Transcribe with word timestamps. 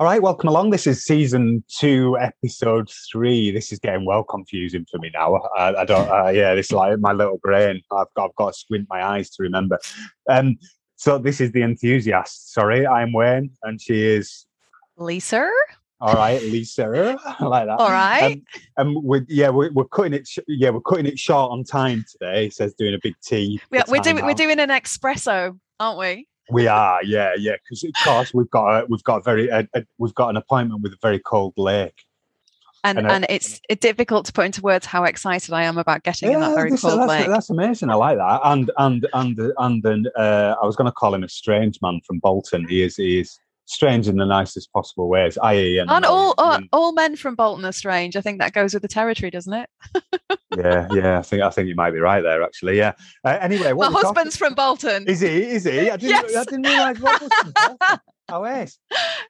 All 0.00 0.06
right, 0.06 0.22
welcome 0.22 0.48
along. 0.48 0.70
This 0.70 0.86
is 0.86 1.04
season 1.04 1.64
two, 1.66 2.16
episode 2.20 2.88
three. 3.10 3.50
This 3.50 3.72
is 3.72 3.80
getting 3.80 4.04
well 4.04 4.22
confusing 4.22 4.86
for 4.88 4.98
me 4.98 5.10
now. 5.12 5.34
I, 5.56 5.74
I 5.74 5.84
don't. 5.84 6.08
Uh, 6.08 6.28
yeah, 6.28 6.54
this 6.54 6.66
is 6.66 6.72
like 6.72 7.00
my 7.00 7.12
little 7.12 7.38
brain. 7.38 7.82
I've 7.90 8.06
got, 8.14 8.26
I've 8.26 8.34
got 8.36 8.52
to 8.52 8.58
squint 8.60 8.86
my 8.88 9.04
eyes 9.04 9.28
to 9.30 9.42
remember. 9.42 9.76
Um, 10.30 10.56
so 10.94 11.18
this 11.18 11.40
is 11.40 11.50
the 11.50 11.62
enthusiast. 11.62 12.54
Sorry, 12.54 12.86
I'm 12.86 13.12
Wayne, 13.12 13.50
and 13.64 13.82
she 13.82 14.06
is 14.06 14.46
Lisa. 14.98 15.50
All 16.00 16.14
right, 16.14 16.40
Lisa, 16.42 17.18
I 17.40 17.44
like 17.44 17.66
that. 17.66 17.80
All 17.80 17.90
right. 17.90 18.40
Um, 18.76 18.94
and 18.94 19.02
we're 19.02 19.26
yeah, 19.28 19.48
we're, 19.48 19.72
we're 19.72 19.86
cutting 19.86 20.14
it. 20.14 20.28
Sh- 20.28 20.38
yeah, 20.46 20.70
we're 20.70 20.80
cutting 20.80 21.06
it 21.06 21.18
short 21.18 21.50
on 21.50 21.64
time 21.64 22.04
today. 22.08 22.50
Says 22.50 22.72
doing 22.74 22.94
a 22.94 23.00
big 23.02 23.14
tea. 23.20 23.60
We're 23.72 23.82
doing 23.82 24.24
we're 24.24 24.34
doing 24.34 24.60
an 24.60 24.68
espresso, 24.68 25.58
aren't 25.80 25.98
we? 25.98 26.28
We 26.50 26.66
are, 26.66 27.02
yeah, 27.04 27.34
yeah. 27.38 27.56
Because 27.62 27.84
of 27.84 27.92
course 28.04 28.32
we've 28.32 28.50
got 28.50 28.82
a, 28.82 28.86
we've 28.88 29.02
got 29.04 29.16
a 29.16 29.22
very 29.22 29.48
a, 29.48 29.68
a, 29.74 29.84
we've 29.98 30.14
got 30.14 30.30
an 30.30 30.36
appointment 30.36 30.82
with 30.82 30.92
a 30.92 30.98
very 31.02 31.18
cold 31.18 31.54
lake. 31.56 32.04
And 32.84 32.98
And 32.98 33.10
and 33.10 33.26
it's 33.28 33.60
it's 33.68 33.80
difficult 33.80 34.24
to 34.26 34.32
put 34.32 34.46
into 34.46 34.62
words 34.62 34.86
how 34.86 35.04
excited 35.04 35.52
I 35.52 35.64
am 35.64 35.78
about 35.78 36.04
getting 36.04 36.32
in 36.32 36.40
that 36.40 36.54
very 36.54 36.70
this- 36.70 36.80
cold 36.80 37.00
that's, 37.00 37.08
lake. 37.08 37.26
that's 37.26 37.50
amazing. 37.50 37.90
I 37.90 37.94
like 37.94 38.18
that. 38.18 38.40
And 38.44 38.70
and 38.78 39.06
and 39.14 39.38
and 39.58 39.82
then 39.82 40.04
uh, 40.16 40.54
I 40.62 40.64
was 40.64 40.76
going 40.76 40.86
to 40.86 40.92
call 40.92 41.12
him 41.14 41.24
a 41.24 41.28
strange 41.28 41.80
man 41.82 42.00
from 42.06 42.20
Bolton. 42.20 42.66
He 42.68 42.82
is 42.82 42.96
he 42.96 43.20
is 43.20 43.38
strange 43.68 44.08
in 44.08 44.16
the 44.16 44.24
nicest 44.26 44.72
possible 44.72 45.08
ways. 45.08 45.38
I.e., 45.38 45.78
and 45.78 45.90
Aren't 45.90 46.06
all, 46.06 46.34
all 46.38 46.52
and- 46.54 46.68
all 46.72 46.92
men 46.92 47.16
from 47.16 47.34
Bolton 47.34 47.64
are 47.64 47.72
strange? 47.72 48.16
I 48.16 48.20
think 48.20 48.40
that 48.40 48.52
goes 48.52 48.72
with 48.74 48.82
the 48.82 48.88
territory, 48.88 49.30
doesn't 49.30 49.52
it? 49.52 49.68
yeah, 50.56 50.88
yeah. 50.92 51.18
I 51.18 51.22
think 51.22 51.42
I 51.42 51.50
think 51.50 51.68
you 51.68 51.74
might 51.74 51.92
be 51.92 52.00
right 52.00 52.22
there. 52.22 52.42
Actually, 52.42 52.76
yeah. 52.78 52.92
Uh, 53.24 53.38
anyway, 53.40 53.68
My 53.68 53.72
what 53.72 53.88
we're 53.90 54.00
talking- 54.02 54.06
husband's 54.06 54.36
from 54.36 54.54
Bolton. 54.54 55.06
Is 55.06 55.20
he? 55.20 55.42
Is 55.42 55.64
he? 55.64 55.90
I 55.90 55.96
didn't. 55.96 56.30
Yes. 56.30 56.36
I 56.36 56.44
didn't 56.44 56.62
realise 56.66 56.98
Rob 57.00 57.20
was 57.20 57.30
from 57.32 57.52
Bolton. 57.54 57.98
Oh, 58.30 58.44
yes. 58.44 58.78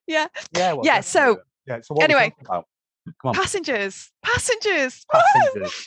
Yeah. 0.09 0.27
Yeah. 0.57 0.73
well, 0.73 0.85
Yeah, 0.85 1.01
so- 1.03 1.39
yeah. 1.69 1.81
So 1.83 1.95
what 1.95 2.03
anyway. 2.03 2.33
Come 2.45 2.65
on, 3.25 3.33
Passengers, 3.35 4.11
passengers. 4.25 5.07
passengers. 5.13 5.87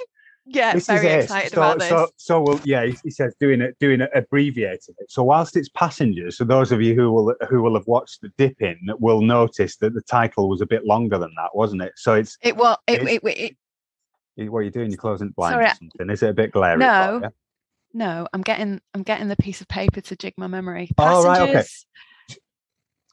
Yeah, 0.53 0.73
this 0.73 0.88
very 0.88 1.07
is 1.07 1.13
it. 1.13 1.23
excited 1.23 1.53
so, 1.53 1.61
about 1.61 1.80
this. 1.80 1.89
So, 1.89 2.09
so 2.17 2.41
we'll, 2.41 2.59
yeah, 2.66 2.85
he, 2.85 2.97
he 3.03 3.09
says 3.09 3.33
doing 3.39 3.61
it, 3.61 3.77
doing 3.80 4.02
it, 4.02 4.09
abbreviating 4.13 4.95
it. 4.97 5.09
So 5.09 5.23
whilst 5.23 5.55
it's 5.55 5.69
passengers, 5.69 6.38
so 6.38 6.44
those 6.44 6.71
of 6.73 6.81
you 6.81 6.94
who 6.94 7.11
will 7.11 7.33
who 7.49 7.61
will 7.61 7.75
have 7.75 7.88
watched 7.88 8.21
the 8.21 8.30
dip 8.38 8.61
in 8.61 8.77
will 8.99 9.22
notice 9.22 9.77
that 9.77 9.94
the 9.94 10.02
title 10.02 10.49
was 10.49 10.59
a 10.59 10.66
bit 10.66 10.85
longer 10.85 11.17
than 11.17 11.33
that, 11.38 11.55
wasn't 11.55 11.83
it? 11.83 11.94
So 11.95 12.16
it's 12.16 12.38
it 12.41 12.57
well, 12.57 12.77
it, 12.85 13.02
it's- 13.02 13.19
it, 13.23 13.55
it, 14.38 14.49
what 14.52 14.59
are 14.59 14.63
you 14.63 14.72
doing? 14.72 14.89
You're 14.91 14.97
closing 14.97 15.29
blinds 15.29 15.53
Sorry, 15.53 15.66
or 15.66 15.75
something? 15.75 16.09
Is 16.09 16.23
it 16.23 16.29
a 16.29 16.33
bit 16.33 16.52
glary? 16.52 16.79
No. 16.79 17.29
no, 17.94 18.27
I'm 18.33 18.41
getting 18.41 18.81
I'm 18.94 19.03
getting 19.03 19.29
the 19.29 19.38
piece 19.38 19.61
of 19.61 19.67
paper 19.69 20.02
to 20.02 20.16
jig 20.16 20.33
my 20.38 20.47
memory. 20.47 20.89
Oh, 20.97 21.23
right, 21.23 21.41
okay. 21.41 21.53
Passengers, 21.53 21.85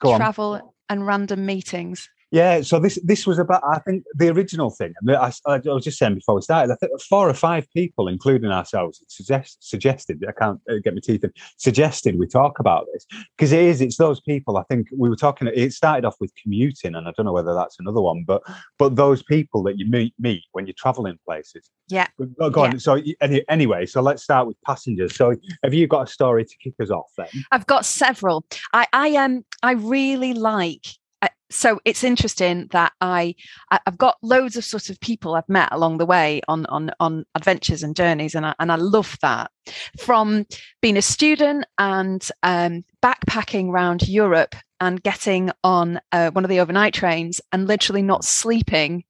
Go 0.00 0.12
on. 0.12 0.18
travel, 0.18 0.74
and 0.88 1.06
random 1.06 1.46
meetings. 1.46 2.08
Yeah, 2.30 2.60
so 2.60 2.78
this 2.78 2.98
this 3.02 3.26
was 3.26 3.38
about 3.38 3.62
I 3.64 3.78
think 3.78 4.04
the 4.14 4.28
original 4.28 4.70
thing. 4.70 4.92
and 5.00 5.16
I, 5.16 5.32
I, 5.46 5.60
was 5.64 5.84
just 5.84 5.98
saying 5.98 6.14
before 6.14 6.34
we 6.34 6.42
started. 6.42 6.70
I 6.70 6.76
think 6.76 6.92
four 7.08 7.28
or 7.28 7.34
five 7.34 7.66
people, 7.74 8.06
including 8.06 8.50
ourselves, 8.50 9.02
suggest, 9.08 9.58
suggested. 9.66 10.22
I 10.28 10.32
can't 10.32 10.60
uh, 10.70 10.74
get 10.84 10.92
my 10.92 11.00
teeth 11.02 11.24
in. 11.24 11.32
Suggested 11.56 12.18
we 12.18 12.26
talk 12.26 12.58
about 12.58 12.86
this 12.92 13.06
because 13.36 13.52
it 13.52 13.60
is. 13.60 13.80
It's 13.80 13.96
those 13.96 14.20
people. 14.20 14.58
I 14.58 14.62
think 14.64 14.88
we 14.94 15.08
were 15.08 15.16
talking. 15.16 15.48
It 15.54 15.72
started 15.72 16.04
off 16.04 16.16
with 16.20 16.30
commuting, 16.42 16.94
and 16.94 17.08
I 17.08 17.12
don't 17.16 17.24
know 17.24 17.32
whether 17.32 17.54
that's 17.54 17.76
another 17.80 18.02
one, 18.02 18.24
but 18.26 18.42
but 18.78 18.96
those 18.96 19.22
people 19.22 19.62
that 19.62 19.78
you 19.78 19.86
meet 19.88 20.12
meet 20.18 20.44
when 20.52 20.66
you're 20.66 20.74
traveling 20.76 21.18
places. 21.26 21.70
Yeah. 21.88 22.08
Go, 22.38 22.50
go 22.50 22.64
on. 22.64 22.78
So 22.78 23.00
any, 23.22 23.42
anyway, 23.48 23.86
so 23.86 24.02
let's 24.02 24.22
start 24.22 24.46
with 24.46 24.56
passengers. 24.66 25.16
So 25.16 25.34
have 25.64 25.72
you 25.72 25.86
got 25.86 26.08
a 26.08 26.12
story 26.12 26.44
to 26.44 26.56
kick 26.62 26.74
us 26.78 26.90
off 26.90 27.10
then? 27.16 27.28
I've 27.52 27.66
got 27.66 27.86
several. 27.86 28.44
I 28.74 28.86
I 28.92 29.16
um 29.16 29.46
I 29.62 29.72
really 29.72 30.34
like. 30.34 30.86
I- 31.22 31.30
So 31.50 31.80
it's 31.84 32.04
interesting 32.04 32.68
that 32.72 32.92
I 33.00 33.34
I- 33.70 33.80
I've 33.86 33.98
got 33.98 34.16
loads 34.22 34.56
of 34.56 34.64
sort 34.64 34.90
of 34.90 35.00
people 35.00 35.34
I've 35.34 35.48
met 35.48 35.70
along 35.72 35.98
the 35.98 36.06
way 36.06 36.40
on 36.46 36.66
on 36.66 36.90
on 37.00 37.24
adventures 37.34 37.82
and 37.82 37.96
journeys, 37.96 38.34
and 38.34 38.44
I 38.46 38.54
and 38.58 38.70
I 38.70 38.76
love 38.76 39.16
that. 39.22 39.50
From 39.98 40.46
being 40.82 40.96
a 40.96 41.02
student 41.02 41.64
and 41.78 42.28
um, 42.42 42.84
backpacking 43.02 43.70
around 43.70 44.08
Europe 44.08 44.54
and 44.80 45.02
getting 45.02 45.50
on 45.64 46.00
uh, 46.12 46.30
one 46.30 46.44
of 46.44 46.50
the 46.50 46.60
overnight 46.60 46.94
trains 46.94 47.40
and 47.52 47.66
literally 47.66 48.02
not 48.02 48.24
sleeping 48.24 49.04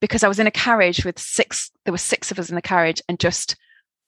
because 0.00 0.22
I 0.24 0.28
was 0.28 0.38
in 0.38 0.46
a 0.46 0.50
carriage 0.50 1.04
with 1.04 1.18
six. 1.18 1.70
There 1.84 1.92
were 1.92 1.98
six 1.98 2.30
of 2.30 2.38
us 2.38 2.50
in 2.50 2.56
the 2.56 2.62
carriage, 2.62 3.00
and 3.08 3.18
just 3.18 3.56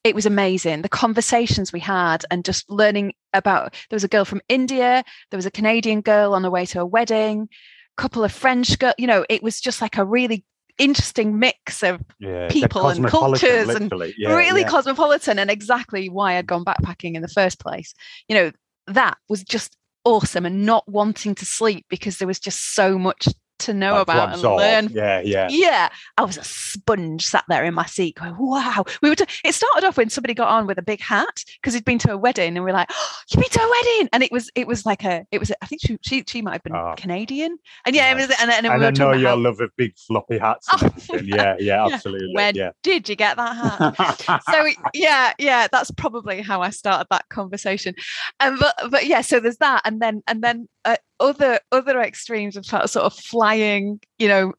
it 0.04 0.14
was 0.14 0.26
amazing 0.26 0.82
the 0.82 0.88
conversations 0.88 1.72
we 1.72 1.80
had 1.80 2.24
and 2.30 2.44
just 2.44 2.68
learning 2.70 3.12
about 3.32 3.72
there 3.90 3.96
was 3.96 4.04
a 4.04 4.08
girl 4.08 4.24
from 4.24 4.40
india 4.48 5.04
there 5.30 5.38
was 5.38 5.46
a 5.46 5.50
canadian 5.50 6.00
girl 6.00 6.34
on 6.34 6.44
her 6.44 6.50
way 6.50 6.64
to 6.64 6.80
a 6.80 6.86
wedding 6.86 7.48
a 7.96 8.00
couple 8.00 8.24
of 8.24 8.32
french 8.32 8.78
girl 8.78 8.94
you 8.98 9.06
know 9.06 9.24
it 9.28 9.42
was 9.42 9.60
just 9.60 9.80
like 9.80 9.96
a 9.96 10.04
really 10.04 10.44
interesting 10.78 11.40
mix 11.40 11.82
of 11.82 12.00
Yeah, 12.20 12.46
People 12.48 12.86
and 12.88 13.04
cultures 13.04 13.68
and. 13.68 13.92
Yeah, 14.16 14.36
really 14.36 14.60
yeah. 14.60 14.68
cosmopolitan 14.68 15.38
and 15.38 15.50
exactly 15.50 16.08
why 16.08 16.36
i'd 16.36 16.46
gone 16.46 16.64
backpacking 16.64 17.14
in 17.14 17.22
the 17.22 17.28
first 17.28 17.58
place 17.58 17.94
you 18.28 18.36
know 18.36 18.52
that 18.86 19.18
was 19.28 19.42
just 19.42 19.76
awesome 20.04 20.46
and 20.46 20.64
not 20.64 20.88
wanting 20.88 21.34
to 21.34 21.44
sleep 21.44 21.84
because 21.90 22.18
there 22.18 22.28
was 22.28 22.38
just 22.38 22.74
so 22.74 22.96
much 22.98 23.28
to 23.60 23.74
know 23.74 23.94
Like 23.94 24.06
to 24.06 24.12
about 24.12 24.32
and 24.34 24.42
learn 24.42 24.88
Yeah, 24.90 25.20
yeah. 25.20 25.48
yeah, 25.50 25.88
I 26.16 26.22
was 26.22 26.36
a 26.36 26.44
sponge 26.44 27.26
sat 27.26 27.44
there 27.48 27.64
in 27.64 27.74
my 27.74 27.86
seat 27.86 28.16
going, 28.16 28.36
wow. 28.38 28.84
We 29.02 29.10
were 29.10 29.16
t- 29.16 29.26
it 29.44 29.54
started 29.54 29.86
off 29.86 29.96
when 29.96 30.10
somebody 30.10 30.34
got 30.34 30.48
on 30.48 30.66
with 30.66 30.78
a 30.78 30.82
big 30.82 31.00
hat 31.00 31.44
because 31.60 31.74
he'd 31.74 31.84
been 31.84 31.98
to 32.00 32.12
a 32.12 32.16
wedding 32.16 32.56
and 32.56 32.64
we 32.64 32.70
are 32.70 32.74
like, 32.74 32.88
oh, 32.90 33.12
you've 33.30 33.42
been 33.42 33.50
to 33.50 33.60
a 33.62 33.70
wedding. 33.70 34.08
And 34.12 34.22
it 34.22 34.32
was 34.32 34.50
it 34.54 34.66
was 34.66 34.86
like 34.86 35.04
a 35.04 35.26
it 35.30 35.38
was 35.38 35.52
I 35.62 35.66
think 35.66 35.82
she 35.82 35.98
she, 36.02 36.24
she 36.26 36.42
might 36.42 36.52
have 36.52 36.62
been 36.62 36.74
Oh. 36.74 36.94
Canadian. 36.96 37.58
And 37.86 37.96
yeah, 37.96 38.12
it 38.12 38.14
was 38.14 38.30
and, 38.40 38.50
and 38.50 38.66
and 38.66 38.80
we 38.80 38.86
I 38.86 38.90
know 38.90 39.12
your 39.12 39.30
how, 39.30 39.36
love 39.36 39.60
of 39.60 39.70
big 39.76 39.96
floppy 39.98 40.38
hats. 40.38 40.68
Oh, 41.10 41.16
yeah, 41.16 41.56
yeah, 41.58 41.86
yeah. 41.86 41.94
absolutely. 41.94 42.34
when 42.34 42.54
yeah. 42.54 42.70
did 42.82 43.08
you 43.08 43.16
get 43.16 43.36
that 43.36 43.56
hat? 43.56 44.42
so 44.50 44.66
yeah 44.94 45.32
yeah 45.38 45.66
that's 45.70 45.90
probably 45.92 46.40
how 46.42 46.60
i 46.60 46.70
started 46.70 47.06
that 47.10 47.28
conversation 47.28 47.94
and 48.40 48.58
but 48.58 48.74
but 48.90 49.06
yeah 49.06 49.20
so 49.20 49.40
there's 49.40 49.56
that 49.58 49.80
and 49.84 50.00
then 50.00 50.22
and 50.26 50.42
then 50.42 50.68
uh, 50.88 50.96
other 51.20 51.60
other 51.72 52.00
extremes 52.00 52.56
of 52.56 52.64
sort 52.66 52.96
of 52.96 53.14
flying 53.14 54.00
you 54.18 54.28
know 54.28 54.52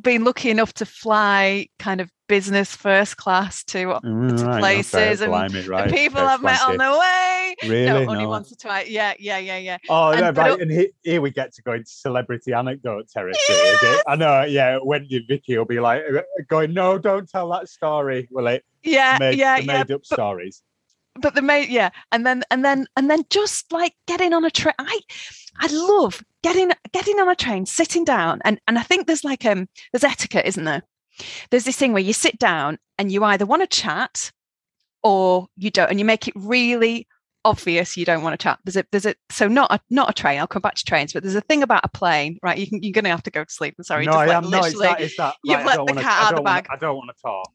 being 0.00 0.22
lucky 0.24 0.50
enough 0.50 0.72
to 0.74 0.86
fly 0.86 1.66
kind 1.78 2.00
of 2.00 2.10
business 2.28 2.74
first 2.74 3.16
class 3.16 3.64
to 3.64 3.98
Mm, 4.04 4.38
to 4.38 4.44
right, 4.44 4.60
places 4.60 5.20
and 5.20 5.32
right, 5.32 5.90
people 5.90 6.20
okay, 6.20 6.26
I've 6.32 6.42
met 6.42 6.60
on 6.62 6.76
the 6.76 6.98
way. 6.98 7.54
Really? 7.62 7.86
no, 7.86 8.10
only 8.10 8.24
No. 8.24 8.28
once 8.28 8.52
or 8.52 8.56
twice. 8.56 8.88
Yeah, 8.88 9.14
yeah, 9.18 9.38
yeah, 9.38 9.58
yeah. 9.58 9.78
Oh, 9.88 10.10
and 10.10 10.20
no, 10.20 10.32
but 10.32 10.50
right. 10.50 10.60
And 10.60 10.70
he, 10.70 10.90
here 11.02 11.20
we 11.20 11.30
get 11.30 11.54
to 11.54 11.62
go 11.62 11.72
into 11.72 11.90
celebrity 11.90 12.52
anecdote 12.52 13.08
territory. 13.08 13.34
Is 13.36 13.78
it? 13.82 14.02
I 14.06 14.16
know. 14.16 14.42
Yeah, 14.42 14.78
Wendy 14.82 15.08
you 15.10 15.22
Vicky 15.26 15.56
will 15.56 15.64
be 15.64 15.80
like 15.80 16.02
uh, 16.12 16.22
going, 16.48 16.74
"No, 16.74 16.98
don't 16.98 17.28
tell 17.28 17.48
that 17.50 17.68
story." 17.68 18.28
Will 18.30 18.46
it? 18.48 18.64
Yeah, 18.82 19.16
Made, 19.18 19.38
yeah, 19.38 19.58
yeah. 19.58 19.78
made 19.78 19.90
up 19.90 20.04
stories. 20.04 20.62
But 21.20 21.34
the 21.34 21.42
mate 21.42 21.68
yeah 21.68 21.90
and 22.12 22.26
then 22.26 22.42
and 22.50 22.64
then 22.64 22.86
and 22.96 23.10
then 23.10 23.24
just 23.30 23.72
like 23.72 23.94
getting 24.06 24.32
on 24.32 24.44
a 24.44 24.50
train 24.50 24.74
i 24.78 25.00
i 25.60 25.66
love 25.68 26.22
getting 26.42 26.70
getting 26.92 27.18
on 27.18 27.28
a 27.28 27.34
train 27.34 27.66
sitting 27.66 28.04
down 28.04 28.40
and 28.44 28.60
and 28.66 28.78
i 28.78 28.82
think 28.82 29.06
there's 29.06 29.24
like 29.24 29.44
um 29.44 29.68
there's 29.92 30.04
etiquette 30.04 30.46
isn't 30.46 30.64
there 30.64 30.82
there's 31.50 31.64
this 31.64 31.76
thing 31.76 31.92
where 31.92 32.02
you 32.02 32.12
sit 32.12 32.38
down 32.38 32.78
and 32.98 33.10
you 33.10 33.24
either 33.24 33.46
want 33.46 33.62
to 33.62 33.66
chat 33.66 34.30
or 35.02 35.46
you 35.56 35.70
don't 35.70 35.90
and 35.90 35.98
you 35.98 36.04
make 36.04 36.28
it 36.28 36.34
really 36.36 37.06
obvious 37.44 37.96
you 37.96 38.04
don't 38.04 38.24
want 38.24 38.32
to 38.32 38.42
chat 38.42 38.58
there's 38.64 38.76
a 38.76 38.84
there's 38.90 39.06
a 39.06 39.14
so 39.30 39.46
not 39.46 39.72
a 39.72 39.78
not 39.88 40.10
a 40.10 40.12
train 40.12 40.40
i'll 40.40 40.48
come 40.48 40.60
back 40.62 40.74
to 40.74 40.84
trains 40.84 41.12
but 41.12 41.22
there's 41.22 41.36
a 41.36 41.40
thing 41.42 41.62
about 41.62 41.80
a 41.84 41.88
plane 41.88 42.38
right 42.42 42.58
you 42.58 42.66
can, 42.66 42.82
you're 42.82 42.92
gonna 42.92 43.08
have 43.08 43.22
to 43.22 43.30
go 43.30 43.44
to 43.44 43.52
sleep 43.52 43.72
i'm 43.78 43.84
sorry 43.84 44.04
no, 44.04 44.12
I 44.12 44.26
like 44.26 44.36
am. 44.44 44.50
No, 44.50 44.64
it's 44.64 44.78
that. 44.80 45.00
It's 45.00 45.16
that. 45.16 45.36
you've 45.44 45.64
let 45.64 45.78
the 45.86 45.92
cat 45.94 46.22
out 46.24 46.30
the 46.30 46.36
don't 46.36 46.44
wanna- 46.44 46.62
bag. 46.62 46.66
I 46.70 46.76
don't 46.76 46.96
want 46.96 47.10
to 47.16 47.22
talk. 47.22 47.52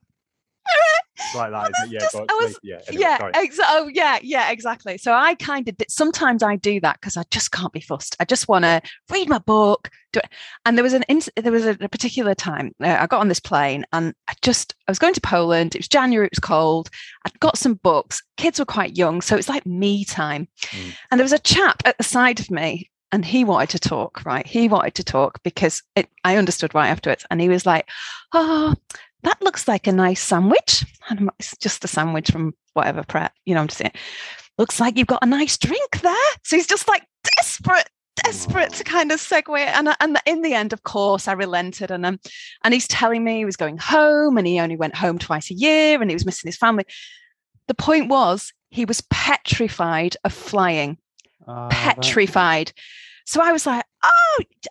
Like 1.36 1.52
that? 1.52 1.72
Yeah, 1.90 2.00
just- 2.00 2.16
was- 2.16 2.60
Yeah. 2.64 2.76
Anyway, 2.88 3.02
yeah, 3.02 3.18
exa- 3.34 3.60
oh 3.70 3.90
yeah, 3.94 4.20
yeah, 4.22 4.52
exactly. 4.52 4.98
So 4.98 5.14
I 5.14 5.36
kind 5.36 5.68
of 5.68 5.78
did, 5.78 5.92
sometimes 5.92 6.42
I 6.42 6.56
do 6.56 6.80
that 6.82 7.00
because 7.00 7.18
I 7.18 7.24
just 7.32 7.52
can't 7.52 7.72
be 7.74 7.80
fussed. 7.82 8.16
I 8.20 8.26
just 8.26 8.48
want 8.48 8.66
to 8.66 8.82
read 9.10 9.30
my 9.30 9.38
book. 9.40 9.90
Do 10.14 10.20
it. 10.20 10.30
And 10.66 10.78
there 10.78 10.84
was 10.84 10.94
an 10.94 11.04
there 11.36 11.52
was 11.52 11.66
a, 11.66 11.78
a 11.80 11.88
particular 11.90 12.34
time 12.36 12.74
uh, 12.84 12.98
I 13.00 13.08
got 13.08 13.22
on 13.22 13.28
this 13.30 13.40
plane 13.40 13.86
and 13.94 14.14
I 14.28 14.34
just 14.42 14.76
I 14.88 14.92
was 14.92 15.00
going 15.00 15.14
to 15.14 15.22
Poland. 15.22 15.76
It 15.76 15.80
was 15.80 15.88
January. 15.88 16.26
It 16.28 16.34
was 16.34 16.40
cold. 16.40 16.90
I'd 17.26 17.40
got 17.40 17.58
some 17.58 17.76
books. 17.76 18.22
Kids 18.38 18.60
were 18.60 18.66
quite 18.66 18.98
young, 18.98 19.22
so 19.22 19.36
it's 19.36 19.50
like 19.50 19.66
me 19.66 20.04
time. 20.06 20.48
Mm. 20.64 20.94
And 21.12 21.20
there 21.20 21.24
was 21.26 21.34
a 21.34 21.40
chap 21.40 21.82
at 21.86 21.98
the 21.98 22.04
side 22.04 22.40
of 22.40 22.50
me. 22.52 22.90
And 23.14 23.26
he 23.26 23.44
wanted 23.44 23.70
to 23.72 23.80
talk, 23.90 24.26
right? 24.26 24.48
He 24.48 24.70
wanted 24.70 24.96
to 24.96 25.04
talk 25.04 25.44
because 25.44 25.84
it, 25.98 26.08
I 26.24 26.38
understood 26.38 26.74
right 26.74 26.88
afterwards. 26.88 27.26
And 27.30 27.42
he 27.42 27.50
was 27.50 27.66
like, 27.66 27.90
Oh, 28.32 28.74
that 29.24 29.42
looks 29.42 29.68
like 29.68 29.88
a 29.88 29.92
nice 29.92 30.22
sandwich. 30.22 30.86
And 31.10 31.30
it's 31.40 31.56
just 31.58 31.84
a 31.84 31.88
sandwich 31.88 32.32
from 32.32 32.54
whatever 32.74 33.04
Pret, 33.04 33.34
you 33.46 33.54
know, 33.54 33.62
I'm 33.62 33.68
just 33.68 33.80
saying, 33.80 33.92
looks 34.58 34.80
like 34.80 34.98
you've 34.98 35.08
got 35.08 35.24
a 35.24 35.28
nice 35.28 35.58
drink 35.58 36.02
there. 36.02 36.14
So 36.44 36.56
he's 36.56 36.68
just 36.68 36.88
like 36.88 37.06
desperate, 37.38 37.90
desperate 38.24 38.74
to 38.74 38.84
kind 38.84 39.12
of 39.12 39.20
segue. 39.20 39.58
And, 39.58 39.90
and 40.00 40.20
in 40.26 40.42
the 40.42 40.54
end, 40.54 40.74
of 40.74 40.84
course, 40.84 41.28
I 41.28 41.34
relented. 41.34 41.92
And 41.92 42.06
um, 42.06 42.20
and 42.64 42.74
he's 42.74 42.88
telling 42.88 43.24
me 43.24 43.38
he 43.38 43.46
was 43.46 43.58
going 43.58 43.78
home 43.78 44.38
and 44.38 44.48
he 44.48 44.60
only 44.60 44.78
went 44.78 44.96
home 44.96 45.20
twice 45.20 45.52
a 45.52 45.56
year 45.56 46.02
and 46.02 46.10
he 46.10 46.16
was 46.16 46.26
missing 46.26 46.48
his 46.48 46.58
family. 46.58 46.86
The 47.68 47.74
point 47.74 48.10
was 48.10 48.54
he 48.70 48.86
was 48.86 49.02
petrified 49.10 50.18
of 50.24 50.34
flying 50.34 50.98
right. 51.48 51.70
petrified. 51.70 52.72
So 53.26 53.42
I 53.42 53.52
was 53.52 53.66
like, 53.66 53.86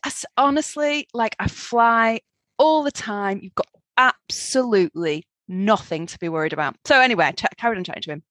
just 0.04 0.26
honestly, 0.36 1.08
like 1.14 1.36
I 1.38 1.48
fly 1.48 2.20
all 2.58 2.82
the 2.82 2.90
time. 2.90 3.40
You've 3.42 3.54
got 3.54 3.66
absolutely 4.00 5.26
nothing 5.48 6.06
to 6.06 6.18
be 6.18 6.28
worried 6.28 6.52
about. 6.52 6.76
So 6.84 7.00
anyway, 7.00 7.26
I 7.26 7.32
ch- 7.32 7.44
carried 7.56 7.78
on 7.78 7.84
chatting 7.84 8.02
to 8.02 8.12
him. 8.12 8.22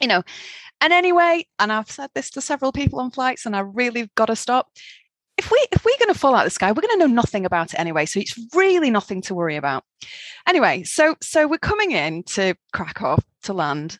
You 0.00 0.08
know, 0.08 0.22
and 0.80 0.92
anyway, 0.92 1.46
and 1.58 1.72
I've 1.72 1.90
said 1.90 2.10
this 2.14 2.30
to 2.30 2.40
several 2.40 2.72
people 2.72 2.98
on 3.00 3.10
flights, 3.10 3.46
and 3.46 3.54
I 3.54 3.60
really 3.60 4.10
got 4.16 4.26
to 4.26 4.36
stop. 4.36 4.68
If 5.36 5.50
we 5.50 5.58
if 5.72 5.84
we're 5.84 5.98
going 5.98 6.12
to 6.12 6.18
fall 6.18 6.34
out 6.34 6.40
of 6.40 6.46
the 6.46 6.50
sky, 6.50 6.72
we're 6.72 6.82
going 6.82 6.98
to 6.98 7.06
know 7.06 7.12
nothing 7.14 7.44
about 7.44 7.74
it 7.74 7.80
anyway. 7.80 8.06
So 8.06 8.18
it's 8.20 8.38
really 8.54 8.90
nothing 8.90 9.20
to 9.22 9.34
worry 9.34 9.56
about. 9.56 9.84
Anyway, 10.48 10.82
so 10.84 11.16
so 11.22 11.46
we're 11.46 11.58
coming 11.58 11.92
in 11.92 12.22
to 12.34 12.54
Krakow 12.72 13.18
to 13.44 13.52
land, 13.52 13.98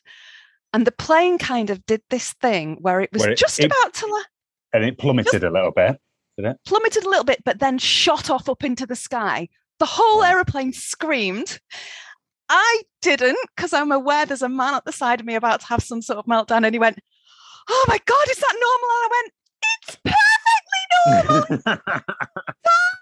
and 0.73 0.85
the 0.87 0.91
plane 0.91 1.37
kind 1.37 1.69
of 1.69 1.85
did 1.85 2.01
this 2.09 2.33
thing 2.41 2.77
where 2.81 2.99
it 3.01 3.11
was 3.13 3.21
Where 3.21 3.31
it- 3.31 3.37
just 3.37 3.59
it- 3.59 3.65
about 3.67 3.93
to 3.93 4.05
land 4.07 4.25
And 4.73 4.83
it 4.85 4.97
plummeted 4.97 5.43
a 5.43 5.49
little 5.51 5.71
bit. 5.71 5.97
Did 6.37 6.45
it? 6.47 6.57
plummeted 6.65 7.05
a 7.05 7.09
little 7.09 7.23
bit, 7.23 7.41
but 7.45 7.59
then 7.59 7.77
shot 7.77 8.29
off 8.29 8.49
up 8.49 8.63
into 8.63 8.85
the 8.85 8.95
sky. 8.97 9.47
The 9.79 9.85
whole 9.85 10.23
aeroplane 10.23 10.73
screamed. 10.73 11.59
I 12.49 12.81
didn't 13.01 13.37
because 13.55 13.73
I'm 13.73 13.91
aware 13.91 14.25
there's 14.25 14.41
a 14.41 14.49
man 14.49 14.75
at 14.75 14.85
the 14.85 14.91
side 14.91 15.19
of 15.19 15.25
me 15.25 15.35
about 15.35 15.61
to 15.61 15.65
have 15.67 15.83
some 15.83 16.01
sort 16.01 16.19
of 16.19 16.25
meltdown. 16.25 16.65
And 16.65 16.73
he 16.73 16.79
went, 16.79 16.99
Oh 17.69 17.85
my 17.87 17.99
God, 18.05 18.29
is 18.29 18.37
that 18.37 18.55
normal? 18.61 18.89
And 18.95 19.03
I 19.03 19.09
went, 19.21 19.33
It's 19.87 19.97
perfectly 21.47 21.73
normal. 21.75 22.01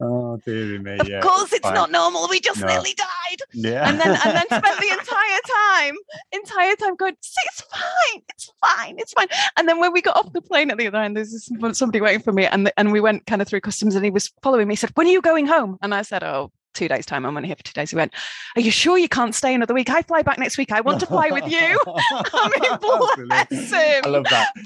oh 0.00 0.38
dearie 0.44 0.78
me. 0.78 0.98
of 0.98 1.08
yeah, 1.08 1.20
course, 1.20 1.52
it's 1.52 1.60
fine. 1.66 1.74
not 1.74 1.90
normal. 1.90 2.28
We 2.28 2.40
just 2.40 2.60
No. 2.60 2.66
nearly 2.68 2.94
died. 2.94 3.38
Yeah. 3.52 3.88
And 3.88 4.00
then 4.00 4.08
and 4.08 4.36
then 4.36 4.46
spent 4.46 4.62
the 4.80 4.88
entire 4.90 5.40
time, 5.78 5.94
entire 6.32 6.76
time 6.76 6.96
going, 6.96 7.14
it's 7.20 7.60
fine, 7.62 8.22
it's 8.28 8.52
fine, 8.60 8.98
it's 8.98 9.12
fine. 9.12 9.28
And 9.56 9.68
then 9.68 9.78
when 9.80 9.92
we 9.92 10.02
got 10.02 10.16
off 10.16 10.32
the 10.32 10.42
plane 10.42 10.70
at 10.70 10.78
the 10.78 10.86
other 10.86 10.98
end, 10.98 11.16
there's 11.16 11.32
this, 11.32 11.50
somebody 11.78 12.00
waiting 12.00 12.22
for 12.22 12.32
me, 12.32 12.46
and 12.46 12.66
the, 12.66 12.78
and 12.78 12.92
we 12.92 13.00
went 13.00 13.26
kind 13.26 13.42
of 13.42 13.48
through 13.48 13.60
customs, 13.60 13.94
and 13.94 14.04
he 14.04 14.10
was 14.10 14.30
following 14.42 14.68
me. 14.68 14.72
He 14.72 14.76
said, 14.76 14.90
"When 14.94 15.06
are 15.06 15.10
you 15.10 15.20
going 15.22 15.46
home?" 15.46 15.78
And 15.82 15.94
I 15.94 16.02
said, 16.02 16.22
"Oh, 16.22 16.52
two 16.74 16.86
days 16.88 17.04
time. 17.06 17.26
I'm 17.26 17.36
only 17.36 17.48
here 17.48 17.56
for 17.56 17.64
two 17.64 17.72
days." 17.72 17.90
He 17.90 17.96
went, 17.96 18.12
"Are 18.56 18.60
you 18.62 18.70
sure 18.70 18.96
you 18.98 19.08
can't 19.08 19.34
stay 19.34 19.54
another 19.54 19.74
week? 19.74 19.90
I 19.90 20.02
fly 20.02 20.22
back 20.22 20.38
next 20.38 20.56
week. 20.58 20.72
I 20.72 20.80
want 20.80 21.00
to 21.00 21.06
fly 21.06 21.30
with 21.30 21.50
you." 21.50 21.80
I 21.86 22.50
mean, 22.60 23.26
bless 23.28 23.70
him. 23.70 24.02
I 24.04 24.08
love 24.08 24.24
that. 24.30 24.52
Bless 24.54 24.64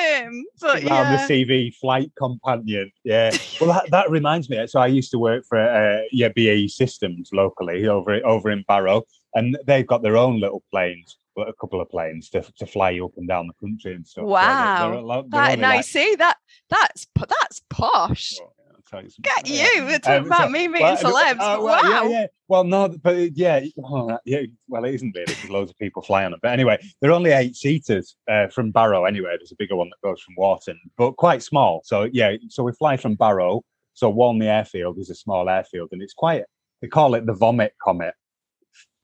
him. 0.00 0.44
But 0.60 0.70
Stick 0.78 0.88
that 0.88 1.06
on 1.06 1.12
yeah. 1.12 1.26
the 1.26 1.32
CV, 1.46 1.74
flight 1.76 2.10
companion. 2.18 2.90
Yeah. 3.04 3.36
Well, 3.60 3.72
that, 3.72 3.90
that 3.90 4.10
reminds 4.10 4.48
me. 4.50 4.66
So 4.66 4.80
I 4.80 4.86
used 4.86 5.10
to 5.12 5.18
work 5.18 5.44
for 5.48 5.58
uh, 5.58 6.02
yeah 6.12 6.28
BAE 6.34 6.68
Systems 6.68 7.30
locally 7.32 7.86
over 7.86 8.14
over 8.24 8.50
in 8.50 8.64
Barrow, 8.68 9.02
and 9.34 9.56
they've 9.66 9.86
got 9.86 10.02
their 10.02 10.16
own 10.16 10.40
little 10.40 10.62
planes, 10.70 11.18
well, 11.36 11.48
a 11.48 11.52
couple 11.54 11.80
of 11.80 11.88
planes 11.90 12.28
to, 12.30 12.42
to 12.58 12.66
fly 12.66 12.90
you 12.90 13.04
up 13.06 13.12
and 13.16 13.28
down 13.28 13.46
the 13.46 13.54
country 13.66 13.94
and 13.94 14.06
stuff. 14.06 14.22
So 14.22 14.26
they're- 14.26 14.32
Wow. 14.32 14.90
they're 14.92 15.22
they're 15.22 15.30
That, 15.30 15.58
now 15.58 15.70
you 15.70 15.76
like- 15.76 15.84
see 15.84 16.14
that 16.16 16.36
that's 16.68 17.06
that's 17.16 17.60
posh. 17.70 18.34
Oh, 18.42 18.52
yeah, 18.92 18.98
I'll 18.98 19.02
tell 19.02 19.04
you 19.04 19.10
something. 19.10 19.32
Get 19.36 19.48
Yeah. 19.48 19.68
you. 19.80 19.84
We're 19.86 19.98
talking 19.98 20.20
Um, 20.22 20.26
about 20.26 20.42
so- 20.44 20.48
me 20.50 20.68
meeting 20.68 20.82
well, 20.82 20.96
celebs. 20.96 21.32
uh, 21.32 21.36
well, 21.38 21.64
wow. 21.64 21.80
Yeah, 21.84 22.08
yeah. 22.08 22.26
Well, 22.48 22.64
no, 22.64 22.88
but 22.88 23.36
yeah, 23.36 23.64
oh, 23.84 24.18
yeah. 24.24 24.40
Well, 24.68 24.84
it 24.84 24.94
isn't 24.94 25.12
really 25.14 25.26
because 25.26 25.50
loads 25.50 25.70
of 25.70 25.78
people 25.78 26.02
fly 26.02 26.24
on 26.24 26.32
it. 26.34 26.40
But 26.42 26.52
anyway, 26.52 26.78
they're 27.00 27.12
only 27.12 27.30
eight 27.30 27.54
seaters 27.56 28.16
uh, 28.30 28.48
from 28.48 28.70
Barrow. 28.72 29.04
Anyway, 29.04 29.30
there's 29.38 29.52
a 29.52 29.56
bigger 29.56 29.76
one 29.76 29.88
that 29.90 30.06
goes 30.08 30.20
from 30.22 30.34
Warton, 30.36 30.78
but 30.96 31.12
quite 31.12 31.42
small. 31.42 31.82
So 31.84 32.08
yeah, 32.12 32.36
so 32.48 32.62
we 32.64 32.72
fly 32.72 32.96
from 32.96 33.14
Barrow. 33.14 33.62
So 33.94 34.08
Walney 34.10 34.46
Airfield 34.48 34.98
is 34.98 35.10
a 35.10 35.14
small 35.14 35.48
airfield, 35.48 35.90
and 35.92 36.02
it's 36.02 36.14
quite. 36.14 36.44
They 36.80 36.88
call 36.88 37.14
it 37.14 37.26
the 37.26 37.34
Vomit 37.34 37.74
Comet. 37.82 38.14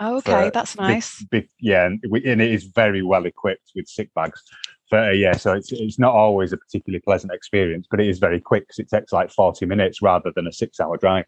Okay, 0.02 0.44
for 0.46 0.50
that's 0.50 0.76
nice. 0.76 1.22
big- 1.30 1.48
yeah, 1.60 1.86
and, 1.86 2.02
we, 2.10 2.24
and 2.24 2.40
it 2.42 2.50
is 2.52 2.64
very 2.64 3.02
well 3.02 3.24
equipped 3.26 3.70
with 3.74 3.86
sick 3.88 4.12
bags. 4.14 4.42
But 4.90 5.08
uh, 5.08 5.12
yeah, 5.12 5.36
so 5.36 5.52
it's 5.52 5.72
it's 5.72 5.98
not 5.98 6.14
always 6.14 6.52
a 6.52 6.56
particularly 6.56 7.00
pleasant 7.00 7.32
experience, 7.32 7.86
but 7.90 8.00
it 8.00 8.08
is 8.08 8.18
very 8.18 8.40
quick 8.40 8.64
because 8.64 8.78
it 8.78 8.88
takes 8.88 9.12
like 9.12 9.30
forty 9.30 9.66
minutes 9.66 10.00
rather 10.00 10.32
than 10.34 10.46
a 10.46 10.52
six-hour 10.52 10.96
drive. 10.98 11.24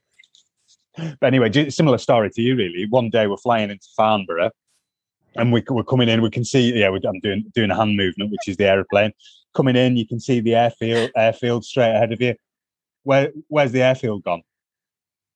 But 0.96 1.26
anyway, 1.26 1.70
similar 1.70 1.98
story 1.98 2.30
to 2.30 2.42
you, 2.42 2.56
really. 2.56 2.86
One 2.88 3.10
day 3.10 3.26
we're 3.26 3.36
flying 3.36 3.70
into 3.70 3.86
Farnborough, 3.96 4.50
and 5.36 5.52
we, 5.52 5.62
we're 5.68 5.84
coming 5.84 6.08
in. 6.08 6.22
We 6.22 6.30
can 6.30 6.44
see, 6.44 6.72
yeah, 6.74 6.90
we, 6.90 7.00
I'm 7.04 7.20
doing 7.20 7.44
doing 7.54 7.70
a 7.70 7.76
hand 7.76 7.96
movement, 7.96 8.30
which 8.30 8.46
is 8.48 8.56
the 8.56 8.66
aeroplane 8.66 9.12
coming 9.54 9.76
in. 9.76 9.96
You 9.96 10.06
can 10.06 10.20
see 10.20 10.40
the 10.40 10.54
airfield 10.54 11.10
airfield 11.16 11.64
straight 11.64 11.94
ahead 11.94 12.12
of 12.12 12.20
you. 12.20 12.34
Where 13.02 13.32
where's 13.48 13.72
the 13.72 13.82
airfield 13.82 14.22
gone? 14.24 14.42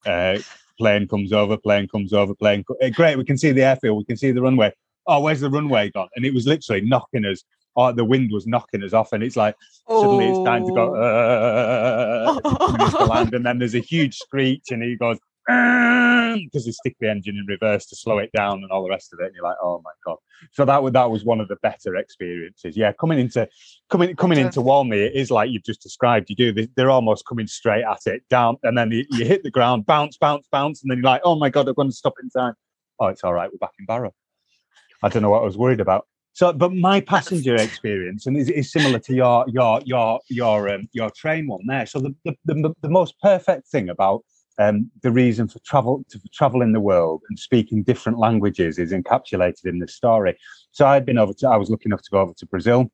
Uh, 0.07 0.39
plane 0.79 1.07
comes 1.09 1.33
over, 1.33 1.57
plane 1.57 1.89
comes 1.89 2.13
over, 2.13 2.35
plane. 2.35 2.65
Co- 2.65 2.77
eh, 2.81 2.91
great, 2.91 3.19
we 3.19 3.25
can 3.25 3.39
see 3.39 3.53
the 3.53 3.63
airfield, 3.63 3.99
we 3.99 4.05
can 4.05 4.17
see 4.17 4.33
the 4.33 4.43
runway. 4.43 4.73
Oh, 5.07 5.21
where's 5.21 5.41
the 5.41 5.51
runway 5.51 5.91
gone? 5.91 6.09
And 6.15 6.25
it 6.25 6.35
was 6.35 6.47
literally 6.47 6.83
knocking 6.83 7.25
us. 7.25 7.43
Oh, 7.77 7.93
the 7.93 8.05
wind 8.05 8.31
was 8.33 8.47
knocking 8.47 8.83
us 8.83 8.93
off, 8.93 9.13
and 9.13 9.23
it's 9.23 9.37
like 9.37 9.57
suddenly 9.89 10.27
it's 10.29 10.45
time 10.45 10.67
to 10.67 10.73
go. 10.73 10.95
Uh, 10.95 12.41
coming 12.41 13.09
land, 13.09 13.35
and 13.35 13.47
then 13.47 13.59
there's 13.59 13.75
a 13.75 13.81
huge 13.81 14.17
screech, 14.17 14.71
and 14.71 14.83
he 14.83 14.97
goes 14.97 15.19
because 15.47 16.65
they 16.65 16.71
stick 16.71 16.97
the 17.01 17.11
engine 17.11 17.37
in 17.37 17.45
reverse 17.47 17.87
to 17.87 17.97
slow 17.97 18.19
it 18.19 18.31
down 18.33 18.63
and 18.63 18.71
all 18.71 18.85
the 18.85 18.91
rest 18.91 19.13
of 19.13 19.21
it. 19.21 19.27
And 19.27 19.35
you're 19.35 19.45
like, 19.45 19.57
oh 19.63 19.81
my 19.85 19.91
god! 20.05 20.17
So 20.53 20.65
that 20.65 20.83
was 20.83 20.93
that 20.93 21.11
was 21.11 21.25
one 21.25 21.41
of 21.41 21.49
the 21.49 21.57
better 21.57 21.97
experiences. 21.97 22.77
Yeah, 22.77 22.93
coming 22.93 23.19
into 23.19 23.49
coming 23.91 24.15
coming 24.17 24.39
into 24.39 24.61
Walney, 24.61 24.99
it 24.99 25.15
is 25.15 25.31
like 25.31 25.51
you've 25.51 25.65
just 25.65 25.83
described. 25.83 26.31
You 26.31 26.37
do 26.37 26.67
they're 26.77 26.91
almost 26.91 27.27
coming 27.27 27.47
straight 27.47 27.85
at 27.85 28.07
it 28.07 28.23
down, 28.29 28.57
and 28.63 28.77
then 28.77 28.91
you, 28.91 29.05
you 29.11 29.25
hit 29.25 29.43
the 29.43 29.51
ground, 29.51 29.87
bounce, 29.87 30.17
bounce, 30.17 30.47
bounce, 30.51 30.83
and 30.83 30.91
then 30.91 30.99
you're 30.99 31.05
like, 31.05 31.23
oh 31.25 31.35
my 31.35 31.51
god, 31.51 31.69
I'm 31.69 31.75
going 31.75 31.89
to 31.89 31.95
stop 31.95 32.15
in 32.23 32.31
time. 32.31 32.55
Oh, 33.01 33.07
it's 33.07 33.25
all 33.25 33.35
right, 33.35 33.51
we're 33.51 33.59
back 33.59 33.73
in 33.79 33.87
Barrow. 33.87 34.13
I 35.03 35.09
don't 35.09 35.23
know 35.23 35.31
what 35.31 35.43
I 35.43 35.47
was 35.47 35.59
worried 35.59 35.81
about. 35.81 36.07
So, 36.35 36.53
but 36.53 36.73
my 36.75 37.01
passenger 37.01 37.57
experience 37.57 38.27
and 38.27 38.37
is, 38.37 38.49
is 38.49 38.73
similar 38.73 38.99
to 39.01 39.15
your 39.15 39.45
your 39.49 39.81
your 39.85 40.21
your 40.29 40.69
um, 40.69 40.89
your 40.93 41.11
train 41.11 41.47
one 41.47 41.67
there. 41.67 41.87
So 41.87 42.01
the 42.01 42.15
the, 42.25 42.35
the, 42.47 42.75
the 42.81 42.89
most 42.89 43.19
perfect 43.21 43.69
thing 43.69 43.89
about 43.89 44.25
um, 44.59 44.91
the 45.03 45.11
reason 45.11 45.49
for 45.49 45.59
travel 45.61 46.05
to 46.11 46.21
travel 46.33 46.63
in 46.63 46.73
the 46.73 46.81
world 46.81 47.23
and 47.29 47.39
speaking 47.39 47.83
different 47.83 48.19
languages 48.19 48.79
is 48.79 48.93
encapsulated 48.93 49.67
in 49.67 49.79
this 49.79 49.95
story. 49.95 50.37
So 50.71 50.87
I'd 50.87 51.07
been 51.07 51.19
over 51.19 51.33
to 51.35 51.49
I 51.49 51.57
was 51.57 51.71
lucky 51.71 51.87
enough 51.87 52.03
to 52.03 52.11
go 52.11 52.21
over 52.21 52.33
to 52.35 52.47
Brazil 52.47 52.91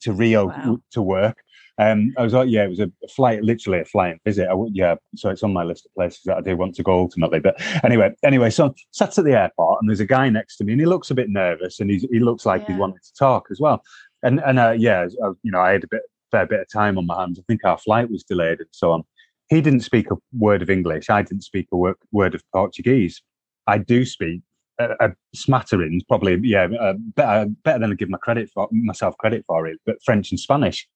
to 0.00 0.12
Rio 0.12 0.46
Wow. 0.46 0.78
to 0.92 1.02
work. 1.02 1.38
Um, 1.78 2.12
I 2.18 2.22
was 2.22 2.32
like, 2.32 2.48
yeah, 2.50 2.64
it 2.64 2.70
was 2.70 2.80
a 2.80 2.90
flight, 3.14 3.42
literally 3.42 3.80
a 3.80 3.84
flying 3.84 4.18
visit. 4.24 4.48
I 4.48 4.54
yeah, 4.72 4.96
so 5.14 5.30
it's 5.30 5.42
on 5.44 5.52
my 5.52 5.62
list 5.62 5.86
of 5.86 5.94
places 5.94 6.22
that 6.24 6.38
I 6.38 6.40
do 6.40 6.56
want 6.56 6.74
to 6.74 6.82
go 6.82 6.92
ultimately. 6.92 7.38
But 7.38 7.60
anyway, 7.84 8.10
anyway, 8.24 8.50
so 8.50 8.74
sat 8.90 9.16
at 9.16 9.24
the 9.24 9.38
airport 9.38 9.80
and 9.80 9.88
there's 9.88 10.00
a 10.00 10.06
guy 10.06 10.28
next 10.28 10.56
to 10.56 10.64
me 10.64 10.72
and 10.72 10.80
he 10.80 10.86
looks 10.86 11.10
a 11.10 11.14
bit 11.14 11.28
nervous 11.28 11.78
and 11.78 11.88
he's, 11.90 12.04
he 12.10 12.18
looks 12.18 12.44
like 12.44 12.64
Yeah. 12.68 12.76
wanting 12.76 12.98
to 13.02 13.14
talk 13.18 13.46
as 13.50 13.60
well. 13.60 13.82
And 14.22 14.40
and 14.44 14.58
uh, 14.58 14.74
yeah, 14.76 15.06
uh, 15.24 15.32
you 15.42 15.52
know, 15.52 15.60
I 15.60 15.72
had 15.72 15.84
a 15.84 15.88
bit 15.88 16.02
fair 16.32 16.46
bit 16.46 16.60
of 16.60 16.66
time 16.72 16.98
on 16.98 17.06
my 17.06 17.20
hands. 17.20 17.38
I 17.38 17.42
think 17.46 17.64
our 17.64 17.78
flight 17.78 18.10
was 18.10 18.24
delayed 18.24 18.58
and 18.58 18.68
so 18.72 18.90
on. 18.92 19.04
He 19.48 19.60
didn't 19.60 19.80
speak 19.80 20.10
a 20.10 20.16
word 20.36 20.62
of 20.62 20.70
English. 20.70 21.08
I 21.08 21.22
didn't 21.22 21.44
speak 21.44 21.68
a 21.72 21.76
word, 21.76 21.94
word 22.12 22.34
of 22.34 22.42
Portuguese. 22.52 23.22
I 23.68 23.78
do 23.78 24.04
speak 24.04 24.42
a, 24.78 24.90
a 25.00 25.10
smattering, 25.34 26.02
probably 26.08 26.38
yeah, 26.42 26.66
uh, 26.80 26.94
better 27.14 27.48
better 27.64 27.78
than 27.78 27.92
I 27.92 27.94
give 27.94 28.10
my 28.10 28.18
credit 28.18 28.50
for 28.52 28.68
myself 28.72 29.16
credit 29.18 29.44
for 29.46 29.66
it. 29.68 29.78
But 29.86 30.02
French 30.04 30.32
and 30.32 30.40
Spanish. 30.40 30.86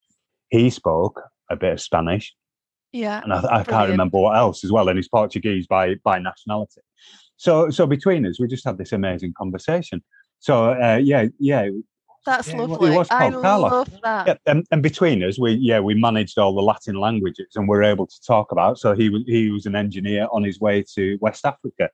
He 0.53 0.71
spoke 0.71 1.21
a 1.51 1.57
bit 1.57 1.73
of 1.73 1.81
Spanish, 1.81 2.35
Yeah. 2.93 3.21
and 3.25 3.33
I, 3.33 3.61
I 3.61 3.65
can't 3.65 3.91
remember 3.91 4.19
what 4.19 4.37
else 4.37 4.63
as 4.65 4.71
well. 4.71 4.89
And 4.89 4.99
he's 4.99 5.09
Portuguese 5.09 5.67
by 5.67 5.95
by 6.05 6.19
nationality. 6.19 6.83
So 7.39 7.71
so 7.71 7.87
between 7.87 8.27
us, 8.27 8.39
we 8.39 8.47
just 8.47 8.65
had 8.65 8.77
this 8.79 8.93
amazing 8.93 9.33
conversation. 9.37 10.03
So 10.41 10.73
uh, 10.75 11.01
yeah, 11.03 11.27
yeah, 11.39 11.69
That's 12.27 12.49
Yeah, 12.49 12.63
it 12.65 12.69
wa- 12.69 12.77
it 12.77 12.91
lovely. 12.91 12.99
I 13.11 13.31
Carlos. 13.31 13.73
love 13.73 14.01
that. 14.03 14.27
yeah, 14.29 14.35
and, 14.47 14.65
and 14.71 14.83
between 14.83 15.25
us, 15.25 15.39
we 15.41 15.53
yeah 15.71 15.81
we 15.81 15.95
managed 15.95 16.37
all 16.39 16.55
the 16.55 16.63
Latin 16.73 16.97
languages 16.97 17.49
and 17.57 17.67
we're 17.69 17.83
able 17.83 18.07
to 18.07 18.19
talk 18.33 18.53
about. 18.53 18.79
So 18.79 18.95
he 18.95 19.09
was 19.09 19.23
he 19.27 19.51
was 19.51 19.65
an 19.67 19.75
engineer 19.75 20.27
on 20.31 20.45
his 20.45 20.61
way 20.61 20.85
to 20.95 21.17
West 21.21 21.45
Africa 21.47 21.89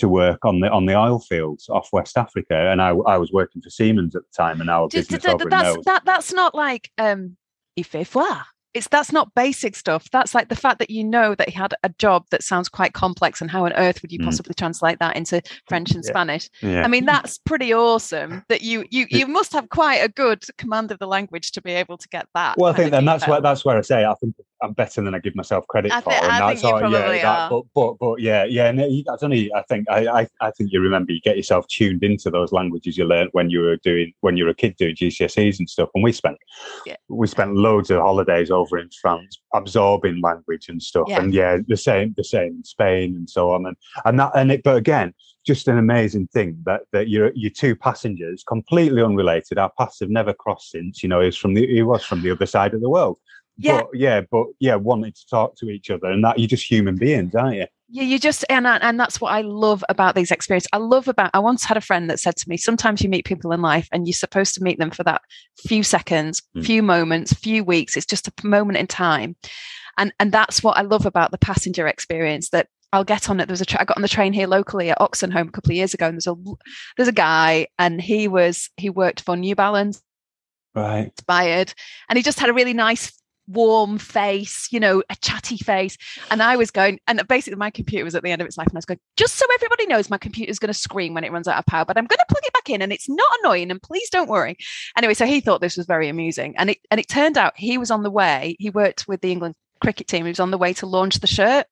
to 0.00 0.06
work 0.08 0.44
on 0.44 0.60
the 0.60 0.68
on 0.70 0.84
the 0.86 0.94
oil 0.96 1.18
fields 1.30 1.68
off 1.68 1.88
West 1.92 2.16
Africa, 2.18 2.56
and 2.70 2.80
I 2.82 2.90
I 3.14 3.16
was 3.16 3.32
working 3.32 3.60
for 3.62 3.70
Siemens 3.70 4.14
at 4.14 4.22
the 4.28 4.34
time, 4.42 4.60
and 4.60 4.68
our 4.70 4.86
Just- 4.88 5.08
business 5.10 5.22
th- 5.24 5.34
over 5.34 5.48
that's 5.50 5.84
that 5.86 6.02
that's 6.04 6.32
not 6.32 6.54
like 6.54 6.90
um 6.98 7.36
il 7.76 7.84
fait 7.84 8.04
voir. 8.06 8.46
It's 8.74 8.88
that's 8.88 9.12
not 9.12 9.34
basic 9.34 9.76
stuff. 9.76 10.08
That's 10.12 10.34
like 10.34 10.48
the 10.48 10.56
fact 10.56 10.78
that 10.78 10.88
you 10.88 11.04
know 11.04 11.34
that 11.34 11.50
he 11.50 11.54
had 11.54 11.74
a 11.82 11.90
job 11.98 12.24
that 12.30 12.42
sounds 12.42 12.70
quite 12.70 12.94
complex, 12.94 13.42
and 13.42 13.50
how 13.50 13.66
on 13.66 13.74
earth 13.74 14.00
would 14.00 14.10
you 14.10 14.18
Mm. 14.18 14.24
possibly 14.24 14.54
translate 14.54 14.98
that 14.98 15.14
into 15.14 15.42
French 15.68 15.90
and 15.90 16.02
Yeah. 16.02 16.10
Spanish? 16.10 16.48
yeah. 16.62 16.82
I 16.82 16.88
mean, 16.88 17.04
that's 17.04 17.36
pretty 17.36 17.74
awesome. 17.74 18.42
That 18.48 18.62
you 18.62 18.86
you 18.90 19.06
you 19.10 19.26
must 19.26 19.52
have 19.52 19.68
quite 19.68 19.98
a 19.98 20.08
good 20.08 20.42
command 20.56 20.90
of 20.90 20.98
the 20.98 21.06
language 21.06 21.50
to 21.52 21.60
be 21.60 21.72
able 21.72 21.98
to 21.98 22.08
get 22.08 22.26
that. 22.34 22.56
Well, 22.56 22.72
I 22.72 22.76
think 22.76 22.92
then 22.92 23.04
that's 23.04 23.28
where 23.28 23.42
that's 23.42 23.62
where 23.62 23.76
I 23.76 23.82
say 23.82 24.06
I 24.06 24.14
think 24.14 24.36
I'm 24.62 24.72
better 24.72 25.02
than 25.02 25.14
I 25.14 25.18
give 25.18 25.34
myself 25.34 25.66
credit 25.68 25.92
I 25.92 26.00
for, 26.00 26.10
thi- 26.10 26.16
and 26.16 26.26
I 26.32 26.38
that's 26.50 26.62
think 26.62 26.78
you 26.80 26.84
all. 26.86 26.92
Yeah, 26.92 27.12
that, 27.22 27.24
are. 27.24 27.50
but 27.50 27.62
but 27.74 27.98
but 27.98 28.20
yeah, 28.20 28.44
yeah. 28.44 28.68
I 28.68 28.72
don't 28.72 29.30
know. 29.30 29.48
I 29.56 29.62
think 29.68 29.88
I, 29.90 30.06
I 30.20 30.28
I 30.40 30.50
think 30.52 30.70
you 30.72 30.80
remember 30.80 31.12
you 31.12 31.20
get 31.20 31.36
yourself 31.36 31.66
tuned 31.68 32.02
into 32.02 32.30
those 32.30 32.52
languages 32.52 32.96
you 32.96 33.04
learned 33.04 33.30
when 33.32 33.50
you 33.50 33.60
were 33.60 33.76
doing 33.76 34.12
when 34.20 34.36
you 34.36 34.44
were 34.44 34.50
a 34.50 34.54
kid 34.54 34.76
doing 34.76 34.94
GCSEs 34.94 35.58
and 35.58 35.68
stuff. 35.68 35.88
And 35.94 36.04
we 36.04 36.12
spent 36.12 36.36
Yeah. 36.86 36.96
we 37.08 37.26
spent 37.26 37.54
loads 37.54 37.90
of 37.90 38.00
holidays 38.00 38.50
over 38.50 38.78
in 38.78 38.88
France 39.00 39.40
absorbing 39.54 40.20
language 40.22 40.68
and 40.68 40.82
stuff. 40.82 41.06
Yeah. 41.08 41.20
And 41.20 41.34
yeah, 41.34 41.58
the 41.66 41.76
same 41.76 42.14
the 42.16 42.24
same 42.24 42.56
in 42.56 42.64
Spain 42.64 43.16
and 43.16 43.28
so 43.28 43.50
on. 43.52 43.66
And 43.66 43.76
and 44.04 44.18
that 44.20 44.32
and 44.34 44.52
it. 44.52 44.62
But 44.62 44.76
again. 44.76 45.14
Just 45.44 45.66
an 45.66 45.76
amazing 45.76 46.28
thing 46.28 46.56
that 46.66 46.82
that 46.92 47.08
your 47.08 47.32
your 47.34 47.50
two 47.50 47.74
passengers, 47.74 48.44
completely 48.46 49.02
unrelated. 49.02 49.58
Our 49.58 49.72
paths 49.76 49.98
have 49.98 50.08
never 50.08 50.32
crossed 50.32 50.70
since. 50.70 51.02
You 51.02 51.08
know, 51.08 51.20
he's 51.20 51.36
from 51.36 51.54
the 51.54 51.66
he 51.66 51.82
was 51.82 52.04
from 52.04 52.22
the 52.22 52.30
other 52.30 52.46
side 52.46 52.74
of 52.74 52.80
the 52.80 52.88
world 52.88 53.18
Yeah. 53.58 53.82
but 53.82 53.88
yeah, 53.94 54.20
but 54.30 54.46
yeah, 54.60 54.74
wanting 54.76 55.12
to 55.12 55.26
talk 55.28 55.56
to 55.56 55.68
each 55.70 55.90
other, 55.90 56.06
and 56.10 56.24
that 56.24 56.38
you're 56.38 56.48
just 56.48 56.68
human 56.70 56.96
beings, 56.96 57.34
aren't 57.34 57.56
you? 57.56 57.66
Yeah, 57.88 58.04
you 58.04 58.18
just 58.18 58.44
and 58.48 58.66
and 58.66 58.98
that's 58.98 59.20
what 59.20 59.32
I 59.32 59.42
love 59.42 59.84
about 59.90 60.14
these 60.14 60.30
experiences. 60.30 60.68
I 60.72 60.78
love 60.78 61.08
about. 61.08 61.30
I 61.34 61.38
once 61.40 61.62
had 61.64 61.76
a 61.76 61.80
friend 61.82 62.08
that 62.08 62.18
said 62.18 62.36
to 62.36 62.48
me, 62.48 62.56
"Sometimes 62.56 63.02
you 63.02 63.10
meet 63.10 63.26
people 63.26 63.52
in 63.52 63.60
life, 63.60 63.88
and 63.92 64.06
you're 64.06 64.14
supposed 64.14 64.54
to 64.54 64.62
meet 64.62 64.78
them 64.78 64.90
for 64.90 65.02
that 65.04 65.20
few 65.66 65.82
seconds, 65.82 66.40
Mm. 66.56 66.64
few 66.64 66.82
moments, 66.82 67.34
few 67.34 67.62
weeks. 67.62 67.96
It's 67.96 68.06
just 68.06 68.26
a 68.28 68.32
moment 68.46 68.78
in 68.78 68.86
time." 68.86 69.36
And 69.98 70.12
and 70.18 70.32
that's 70.32 70.62
what 70.62 70.78
I 70.78 70.82
love 70.82 71.04
about 71.04 71.30
the 71.32 71.38
passenger 71.38 71.86
experience. 71.86 72.48
That 72.48 72.68
I'll 72.94 73.04
get 73.04 73.28
on 73.28 73.40
it. 73.40 73.46
There 73.46 73.52
was 73.52 73.60
a 73.60 73.66
tra- 73.66 73.82
I 73.82 73.84
got 73.84 73.98
on 73.98 74.02
the 74.02 74.08
train 74.08 74.32
here 74.32 74.46
locally 74.46 74.88
at 74.90 74.98
Oxenholme 74.98 75.48
a 75.48 75.52
couple 75.52 75.72
of 75.72 75.76
years 75.76 75.92
ago, 75.92 76.06
and 76.06 76.14
there's 76.14 76.26
a 76.26 76.34
there's 76.96 77.08
a 77.08 77.12
guy, 77.12 77.66
and 77.78 78.00
he 78.00 78.26
was 78.28 78.70
he 78.78 78.88
worked 78.88 79.20
for 79.20 79.36
New 79.36 79.54
Balance 79.54 80.02
Right. 80.74 81.12
inspired 81.18 81.74
and 82.08 82.16
he 82.16 82.22
just 82.22 82.40
had 82.40 82.48
a 82.48 82.54
really 82.54 82.72
nice 82.72 83.12
warm 83.48 83.98
face 83.98 84.68
you 84.70 84.78
know 84.78 85.02
a 85.10 85.16
chatty 85.16 85.56
face 85.56 85.98
and 86.30 86.42
i 86.42 86.56
was 86.56 86.70
going 86.70 86.98
and 87.06 87.20
basically 87.28 87.56
my 87.56 87.70
computer 87.70 88.04
was 88.04 88.14
at 88.14 88.22
the 88.22 88.30
end 88.30 88.40
of 88.40 88.46
its 88.46 88.56
life 88.56 88.68
and 88.68 88.76
i 88.76 88.78
was 88.78 88.84
going 88.84 89.00
just 89.16 89.34
so 89.34 89.44
everybody 89.54 89.86
knows 89.86 90.08
my 90.08 90.18
computer's 90.18 90.58
going 90.58 90.72
to 90.72 90.78
scream 90.78 91.12
when 91.12 91.24
it 91.24 91.32
runs 91.32 91.48
out 91.48 91.58
of 91.58 91.66
power 91.66 91.84
but 91.84 91.98
i'm 91.98 92.06
going 92.06 92.18
to 92.18 92.26
plug 92.28 92.42
it 92.44 92.52
back 92.52 92.70
in 92.70 92.80
and 92.80 92.92
it's 92.92 93.08
not 93.08 93.38
annoying 93.42 93.70
and 93.70 93.82
please 93.82 94.08
don't 94.10 94.28
worry 94.28 94.56
anyway 94.96 95.14
so 95.14 95.26
he 95.26 95.40
thought 95.40 95.60
this 95.60 95.76
was 95.76 95.86
very 95.86 96.08
amusing 96.08 96.54
and 96.56 96.70
it 96.70 96.78
and 96.90 97.00
it 97.00 97.08
turned 97.08 97.36
out 97.36 97.52
he 97.56 97.76
was 97.78 97.90
on 97.90 98.02
the 98.02 98.10
way 98.10 98.56
he 98.58 98.70
worked 98.70 99.08
with 99.08 99.20
the 99.20 99.32
england 99.32 99.54
cricket 99.80 100.06
team 100.06 100.24
he 100.24 100.30
was 100.30 100.38
on 100.38 100.52
the 100.52 100.58
way 100.58 100.72
to 100.72 100.86
launch 100.86 101.18
the 101.18 101.26
shirt 101.26 101.66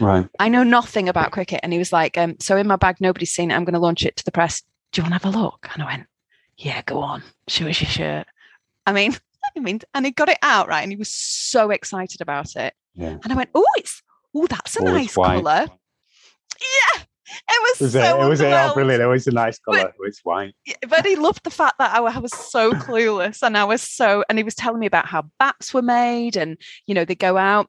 Right. 0.00 0.28
I 0.38 0.48
know 0.48 0.62
nothing 0.62 1.08
about 1.08 1.32
cricket. 1.32 1.60
And 1.62 1.72
he 1.72 1.78
was 1.78 1.92
like, 1.92 2.18
um, 2.18 2.36
so 2.40 2.56
in 2.56 2.66
my 2.66 2.76
bag, 2.76 2.96
nobody's 3.00 3.32
seen 3.32 3.50
it. 3.50 3.54
I'm 3.54 3.64
going 3.64 3.74
to 3.74 3.80
launch 3.80 4.04
it 4.04 4.16
to 4.16 4.24
the 4.24 4.32
press. 4.32 4.62
Do 4.92 5.00
you 5.00 5.04
want 5.04 5.20
to 5.20 5.26
have 5.26 5.34
a 5.34 5.38
look? 5.38 5.68
And 5.72 5.82
I 5.82 5.86
went, 5.86 6.06
yeah, 6.56 6.82
go 6.82 7.00
on. 7.00 7.22
Show 7.48 7.66
us 7.66 7.80
your 7.80 7.90
shirt. 7.90 8.26
I 8.86 8.92
mean, 8.92 9.16
I 9.58 9.78
and 9.94 10.06
he 10.06 10.12
got 10.12 10.28
it 10.28 10.38
out, 10.42 10.68
right? 10.68 10.82
And 10.82 10.92
he 10.92 10.96
was 10.96 11.10
so 11.10 11.70
excited 11.70 12.20
about 12.20 12.56
it. 12.56 12.74
Yeah. 12.94 13.18
And 13.22 13.32
I 13.32 13.36
went, 13.36 13.50
oh, 13.54 13.64
it's, 13.76 14.02
oh, 14.34 14.46
that's 14.46 14.76
a 14.76 14.80
Oh, 14.80 14.84
nice 14.84 15.14
colour. 15.14 15.66
Yeah. 16.60 17.02
It 17.28 17.62
was, 17.62 17.80
Was 17.80 17.92
so 17.92 18.20
it? 18.20 18.24
It 18.24 18.28
was 18.28 18.40
it. 18.40 18.52
Oh, 18.52 18.72
brilliant! 18.72 19.02
It 19.02 19.06
was 19.06 19.26
a 19.26 19.32
nice 19.32 19.58
But- 19.66 19.74
colour. 19.74 19.92
It's 20.04 20.20
white. 20.24 20.54
But 20.88 21.04
he 21.04 21.16
loved 21.16 21.42
the 21.42 21.50
fact 21.50 21.74
that 21.78 21.92
I 21.92 21.98
I 22.00 22.18
was 22.18 22.32
so 22.32 22.70
clueless 22.72 23.42
and 23.42 23.58
I 23.58 23.64
was 23.64 23.82
so 23.82 24.24
and 24.28 24.38
he 24.38 24.44
was 24.44 24.54
telling 24.54 24.78
me 24.78 24.86
about 24.86 25.06
how 25.06 25.24
bats 25.40 25.74
were 25.74 25.82
made 25.82 26.36
and 26.36 26.56
you 26.86 26.94
know 26.94 27.04
they 27.04 27.16
go 27.16 27.36
out 27.36 27.68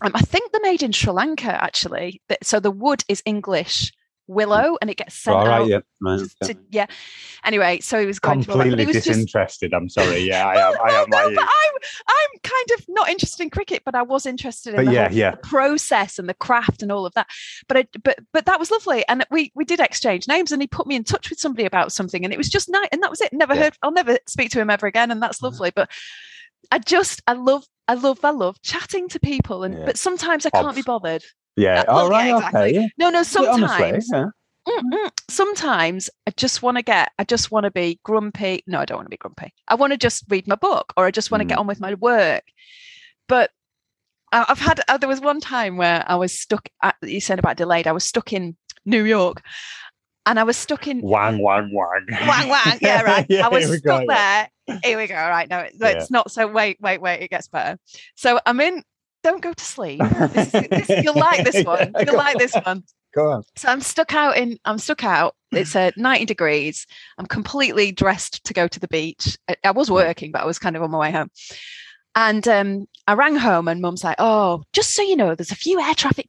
um, 0.00 0.12
I 0.14 0.22
think 0.22 0.50
they're 0.52 0.62
made 0.62 0.82
in 0.82 0.92
Sri 0.92 1.12
Lanka 1.12 1.62
actually 1.62 2.22
so 2.42 2.60
the 2.60 2.70
wood 2.70 3.04
is 3.08 3.22
English 3.26 3.92
willow 4.28 4.76
and 4.80 4.90
it 4.90 4.96
gets 4.96 5.14
sent 5.14 5.36
All 5.36 5.46
right. 5.46 5.62
out 5.62 5.68
Yeah. 5.68 5.78
Right. 6.00 6.20
to, 6.44 6.50
okay. 6.50 6.60
yeah 6.70 6.86
anyway 7.44 7.80
so 7.80 7.98
he 7.98 8.06
was 8.06 8.18
going 8.20 8.42
to 8.42 8.52
all 8.52 8.58
that, 8.58 8.64
but 8.64 8.68
Completely 8.70 8.86
was 8.86 8.94
just 8.96 9.06
disinterested. 9.08 9.72
I'm 9.74 9.88
sorry. 9.88 10.18
Yeah, 10.28 10.46
I 10.46 10.54
am. 10.56 10.74
I 10.74 10.86
well, 10.86 11.02
am 11.04 11.10
no, 11.10 11.16
like 11.16 11.30
you. 11.30 11.36
but 11.36 11.44
I'm 11.44 11.74
I'm 12.08 12.40
kind 12.42 12.78
of 12.78 12.84
not 12.88 13.08
interested 13.08 13.42
in 13.42 13.50
cricket, 13.50 13.82
but 13.84 13.94
I 13.94 14.02
was 14.02 14.26
interested 14.26 14.74
in 14.74 14.84
the, 14.84 14.92
yeah, 14.92 15.08
whole, 15.08 15.16
yeah. 15.16 15.30
the 15.32 15.36
process 15.38 16.18
and 16.18 16.28
the 16.28 16.34
craft 16.34 16.82
and 16.82 16.92
all 16.92 17.06
of 17.06 17.14
that. 17.14 17.28
But 17.68 17.76
I, 17.78 17.86
but 18.02 18.18
but 18.32 18.46
that 18.46 18.58
was 18.58 18.70
lovely, 18.70 19.04
and 19.08 19.24
we 19.30 19.52
we 19.54 19.64
did 19.64 19.80
exchange 19.80 20.28
names, 20.28 20.52
and 20.52 20.60
he 20.60 20.66
put 20.68 20.86
me 20.86 20.96
in 20.96 21.04
touch 21.04 21.30
with 21.30 21.38
somebody 21.38 21.64
about 21.64 21.92
something, 21.92 22.24
and 22.24 22.32
it 22.34 22.36
was 22.36 22.48
just 22.48 22.68
nice, 22.68 22.88
and 22.92 23.02
that 23.02 23.10
was 23.10 23.20
it. 23.20 23.32
Never 23.32 23.54
Yeah. 23.54 23.62
heard. 23.64 23.76
I'll 23.82 23.92
never 23.92 24.18
speak 24.26 24.50
to 24.50 24.60
him 24.60 24.70
ever 24.70 24.86
again, 24.86 25.10
and 25.10 25.22
that's 25.22 25.40
lovely. 25.40 25.70
But 25.74 25.90
I 26.70 26.78
just 26.78 27.22
I 27.26 27.32
love. 27.32 27.64
I 27.90 27.94
love, 27.94 28.22
I 28.22 28.32
love 28.32 28.60
chatting 28.60 29.08
to 29.08 29.18
people, 29.20 29.64
and 29.64 29.86
but 29.86 29.96
sometimes 29.96 30.44
I 30.44 30.50
can't 30.50 30.76
be 30.76 30.82
bothered. 30.82 31.24
Yeah. 31.58 31.80
Uh, 31.80 31.84
well, 31.88 31.98
All 32.04 32.10
right. 32.10 32.26
yeah, 32.28 32.36
exactly. 32.36 32.78
Okay. 32.78 32.90
No, 32.98 33.10
no. 33.10 33.22
Sometimes, 33.22 33.62
Honestly, 34.12 34.30
yeah. 34.66 35.08
Sometimes 35.28 36.10
I 36.26 36.30
just 36.36 36.62
want 36.62 36.76
to 36.76 36.82
get, 36.82 37.10
I 37.18 37.24
just 37.24 37.50
want 37.50 37.64
to 37.64 37.70
be 37.70 37.98
grumpy. 38.04 38.62
No, 38.66 38.80
I 38.80 38.84
don't 38.84 38.96
want 38.98 39.06
to 39.06 39.10
be 39.10 39.16
grumpy. 39.16 39.52
I 39.66 39.74
want 39.74 39.92
to 39.92 39.96
just 39.96 40.24
read 40.28 40.46
my 40.46 40.56
book 40.56 40.92
or 40.96 41.06
I 41.06 41.10
just 41.10 41.30
want 41.30 41.40
to 41.40 41.44
get 41.46 41.56
Mm. 41.56 41.60
on 41.60 41.66
with 41.66 41.80
my 41.80 41.94
work. 41.94 42.42
But 43.28 43.50
I've 44.30 44.58
had, 44.58 44.80
uh, 44.88 44.98
there 44.98 45.08
was 45.08 45.20
one 45.22 45.40
time 45.40 45.78
where 45.78 46.04
I 46.06 46.16
was 46.16 46.38
stuck, 46.38 46.68
at, 46.82 46.96
you 47.02 47.20
said 47.20 47.38
about 47.38 47.56
delayed, 47.56 47.86
I 47.86 47.92
was 47.92 48.04
stuck 48.04 48.32
in 48.34 48.56
New 48.84 49.04
York 49.04 49.42
and 50.26 50.38
I 50.38 50.42
was 50.44 50.56
stuck 50.58 50.86
in 50.86 51.00
Wang, 51.00 51.42
wang, 51.42 51.70
wang. 51.72 52.04
wang 52.10 52.48
wang. 52.50 52.78
Yeah, 52.82 53.02
right. 53.12 53.26
Yeah, 53.28 53.46
I 53.46 53.48
was 53.48 53.70
we 53.70 53.80
go, 53.80 53.96
stuck 53.96 54.04
yeah. 54.08 54.46
there. 54.66 54.78
Here 54.84 54.98
we 54.98 55.06
go. 55.06 55.14
Right. 55.14 55.48
No, 55.48 55.60
it- 55.60 55.74
Yeah. 55.80 55.88
it's 55.88 56.10
not 56.10 56.30
so. 56.30 56.46
Wait, 56.46 56.76
wait, 56.80 57.00
wait. 57.00 57.22
It 57.22 57.30
gets 57.30 57.48
better. 57.48 57.78
So 58.16 58.38
I'm 58.44 58.60
in, 58.60 58.82
don't 59.22 59.42
go 59.42 59.52
to 59.52 59.64
sleep. 59.64 60.00
This 60.00 60.54
is, 60.54 60.68
this, 60.70 61.04
you'll 61.04 61.14
like 61.18 61.44
this 61.44 61.64
one. 61.64 61.92
You'll 62.04 62.16
like 62.16 62.38
this 62.38 62.54
one. 62.54 62.84
Go 63.14 63.30
on. 63.32 63.42
So 63.56 63.68
I'm 63.68 63.80
stuck 63.80 64.14
out 64.14 64.36
in 64.36 64.58
I'm 64.64 64.78
stuck 64.78 65.04
out. 65.04 65.34
It's 65.50 65.74
uh, 65.74 65.90
90 65.96 66.26
degrees. 66.26 66.86
I'm 67.16 67.26
completely 67.26 67.90
dressed 67.90 68.44
to 68.44 68.54
go 68.54 68.68
to 68.68 68.80
the 68.80 68.88
beach. 68.88 69.38
I, 69.48 69.56
I 69.64 69.70
was 69.70 69.90
working, 69.90 70.30
but 70.30 70.42
I 70.42 70.46
was 70.46 70.58
kind 70.58 70.76
of 70.76 70.82
on 70.82 70.90
my 70.90 70.98
way 70.98 71.10
home. 71.10 71.30
And 72.14 72.46
um, 72.48 72.86
I 73.06 73.14
rang 73.14 73.36
home 73.36 73.68
and 73.68 73.80
mum's 73.80 74.04
like, 74.04 74.16
oh, 74.18 74.64
just 74.72 74.94
so 74.94 75.02
you 75.02 75.16
know, 75.16 75.34
there's 75.34 75.52
a 75.52 75.56
few 75.56 75.80
air 75.80 75.94
traffic 75.94 76.26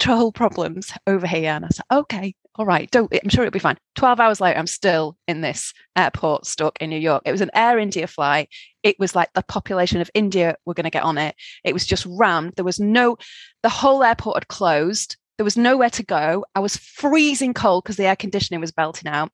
control 0.00 0.32
problems 0.32 0.92
over 1.06 1.26
here. 1.26 1.50
And 1.52 1.64
I 1.64 1.68
said, 1.68 1.84
okay, 1.92 2.34
all 2.56 2.66
right, 2.66 2.90
don't 2.90 3.12
I'm 3.12 3.28
sure 3.28 3.44
it'll 3.44 3.52
be 3.52 3.58
fine. 3.58 3.76
12 3.96 4.18
hours 4.20 4.40
later, 4.40 4.58
I'm 4.58 4.66
still 4.66 5.16
in 5.28 5.40
this 5.40 5.72
airport 5.96 6.46
stuck 6.46 6.76
in 6.80 6.90
New 6.90 6.98
York. 6.98 7.22
It 7.26 7.32
was 7.32 7.40
an 7.40 7.50
Air 7.54 7.78
India 7.78 8.06
flight. 8.06 8.48
It 8.82 8.96
was 8.98 9.14
like 9.14 9.32
the 9.34 9.42
population 9.42 10.00
of 10.00 10.10
India 10.14 10.56
were 10.64 10.74
going 10.74 10.84
to 10.84 10.90
get 10.90 11.02
on 11.04 11.18
it. 11.18 11.34
It 11.64 11.72
was 11.74 11.86
just 11.86 12.06
rammed. 12.08 12.54
There 12.56 12.64
was 12.64 12.80
no, 12.80 13.16
the 13.62 13.68
whole 13.68 14.02
airport 14.02 14.36
had 14.36 14.48
closed. 14.48 15.16
There 15.38 15.44
was 15.44 15.56
nowhere 15.56 15.90
to 15.90 16.02
go. 16.02 16.44
I 16.54 16.60
was 16.60 16.76
freezing 16.76 17.54
cold 17.54 17.84
because 17.84 17.96
the 17.96 18.06
air 18.06 18.16
conditioning 18.16 18.60
was 18.60 18.72
belting 18.72 19.10
out. 19.10 19.30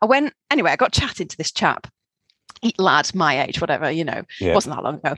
I 0.00 0.06
went, 0.06 0.32
anyway, 0.50 0.70
I 0.72 0.76
got 0.76 0.92
chatting 0.92 1.28
to 1.28 1.36
this 1.36 1.52
chap, 1.52 1.88
lad, 2.78 3.14
my 3.14 3.44
age, 3.44 3.60
whatever, 3.60 3.90
you 3.90 4.04
know, 4.04 4.22
Yeah. 4.40 4.54
wasn't 4.54 4.76
that 4.76 4.84
long 4.84 4.96
ago. 4.96 5.14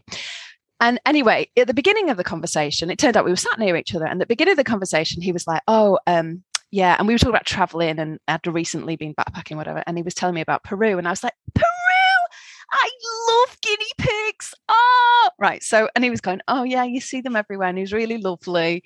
And 0.84 1.00
anyway, 1.06 1.48
at 1.56 1.66
the 1.66 1.72
beginning 1.72 2.10
of 2.10 2.18
the 2.18 2.24
conversation, 2.24 2.90
it 2.90 2.98
turned 2.98 3.16
out 3.16 3.24
we 3.24 3.30
were 3.30 3.36
sat 3.36 3.58
near 3.58 3.74
each 3.74 3.94
other. 3.94 4.04
And 4.04 4.20
at 4.20 4.28
the 4.28 4.32
beginning 4.32 4.52
of 4.52 4.58
the 4.58 4.64
conversation, 4.64 5.22
he 5.22 5.32
was 5.32 5.46
like, 5.46 5.62
Oh, 5.66 5.98
um, 6.06 6.42
yeah. 6.70 6.94
And 6.98 7.08
we 7.08 7.14
were 7.14 7.18
talking 7.18 7.30
about 7.30 7.46
traveling 7.46 7.98
and 7.98 8.20
I'd 8.28 8.46
recently 8.46 8.94
been 8.96 9.14
backpacking, 9.14 9.56
whatever. 9.56 9.82
And 9.86 9.96
he 9.96 10.02
was 10.02 10.12
telling 10.12 10.34
me 10.34 10.42
about 10.42 10.62
Peru. 10.62 10.98
And 10.98 11.08
I 11.08 11.10
was 11.10 11.24
like, 11.24 11.32
Peru, 11.54 11.64
I 12.70 12.90
love 13.30 13.56
guinea 13.62 13.92
pigs. 13.96 14.52
Oh, 14.68 15.30
right. 15.38 15.62
So, 15.62 15.88
and 15.94 16.04
he 16.04 16.10
was 16.10 16.20
going, 16.20 16.42
Oh, 16.48 16.64
yeah, 16.64 16.84
you 16.84 17.00
see 17.00 17.22
them 17.22 17.34
everywhere. 17.34 17.68
And 17.68 17.78
he 17.78 17.82
was 17.82 17.94
really 17.94 18.18
lovely. 18.18 18.84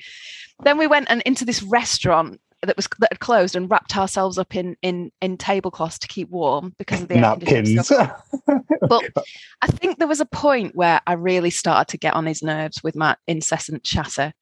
Then 0.62 0.78
we 0.78 0.86
went 0.86 1.10
and 1.10 1.20
into 1.22 1.44
this 1.44 1.64
restaurant 1.64 2.40
that 2.62 2.76
was 2.76 2.88
that 2.98 3.12
had 3.12 3.20
closed 3.20 3.54
and 3.54 3.70
wrapped 3.70 3.96
ourselves 3.96 4.38
up 4.38 4.56
in 4.56 4.76
in 4.82 5.12
in 5.22 5.36
tablecloths 5.36 5.98
to 6.00 6.08
keep 6.08 6.28
warm 6.28 6.74
because 6.78 7.02
of 7.02 7.08
the 7.08 7.14
air 7.14 7.20
Napkins. 7.20 7.88
But 7.88 9.04
I 9.62 9.66
think 9.68 9.98
there 9.98 10.08
was 10.08 10.20
a 10.20 10.26
point 10.26 10.74
where 10.74 11.00
I 11.06 11.12
really 11.12 11.50
started 11.50 11.90
to 11.92 11.98
get 11.98 12.14
on 12.14 12.26
his 12.26 12.42
nerves 12.42 12.82
with 12.82 12.96
my 12.96 13.16
incessant 13.26 13.84
chatter. 13.84 14.32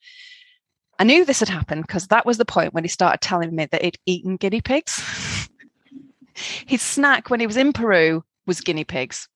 I 0.98 1.04
knew 1.04 1.24
this 1.24 1.40
had 1.40 1.50
happened 1.50 1.82
because 1.82 2.06
that 2.08 2.24
was 2.24 2.38
the 2.38 2.46
point 2.46 2.72
when 2.72 2.84
he 2.84 2.88
started 2.88 3.20
telling 3.20 3.54
me 3.54 3.66
that 3.66 3.82
he'd 3.82 3.98
eaten 4.06 4.36
guinea 4.36 4.62
pigs. 4.62 5.02
His 6.66 6.82
snack 6.82 7.28
when 7.30 7.40
he 7.40 7.46
was 7.46 7.56
in 7.56 7.72
Peru 7.72 8.24
was 8.46 8.60
guinea 8.60 8.84
pigs. 8.84 9.28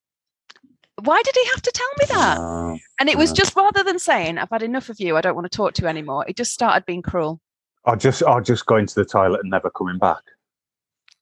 Why 1.03 1.21
did 1.23 1.35
he 1.35 1.49
have 1.51 1.63
to 1.63 1.71
tell 1.71 1.89
me 1.99 2.05
that? 2.09 2.39
Oh, 2.39 2.79
And 2.99 3.09
it 3.09 3.17
was 3.17 3.33
just 3.33 3.57
rather 3.57 3.83
than 3.83 3.99
saying, 3.99 4.39
I've 4.39 4.51
had 4.51 4.63
enough 4.63 4.91
of 4.91 5.01
you, 5.01 5.17
I 5.17 5.23
don't 5.23 5.35
want 5.35 5.51
to 5.51 5.57
talk 5.57 5.75
to 5.75 5.83
you 5.83 5.89
anymore, 5.89 6.25
it 6.29 6.37
just 6.37 6.53
started 6.53 6.85
being 6.85 7.03
cruel. 7.03 7.41
Or 7.85 7.97
just 7.97 8.23
or 8.23 8.41
just 8.41 8.67
going 8.67 8.87
to 8.87 8.95
the 8.95 9.05
toilet 9.05 9.41
and 9.43 9.51
never 9.51 9.71
coming 9.71 9.99
back. 9.99 10.23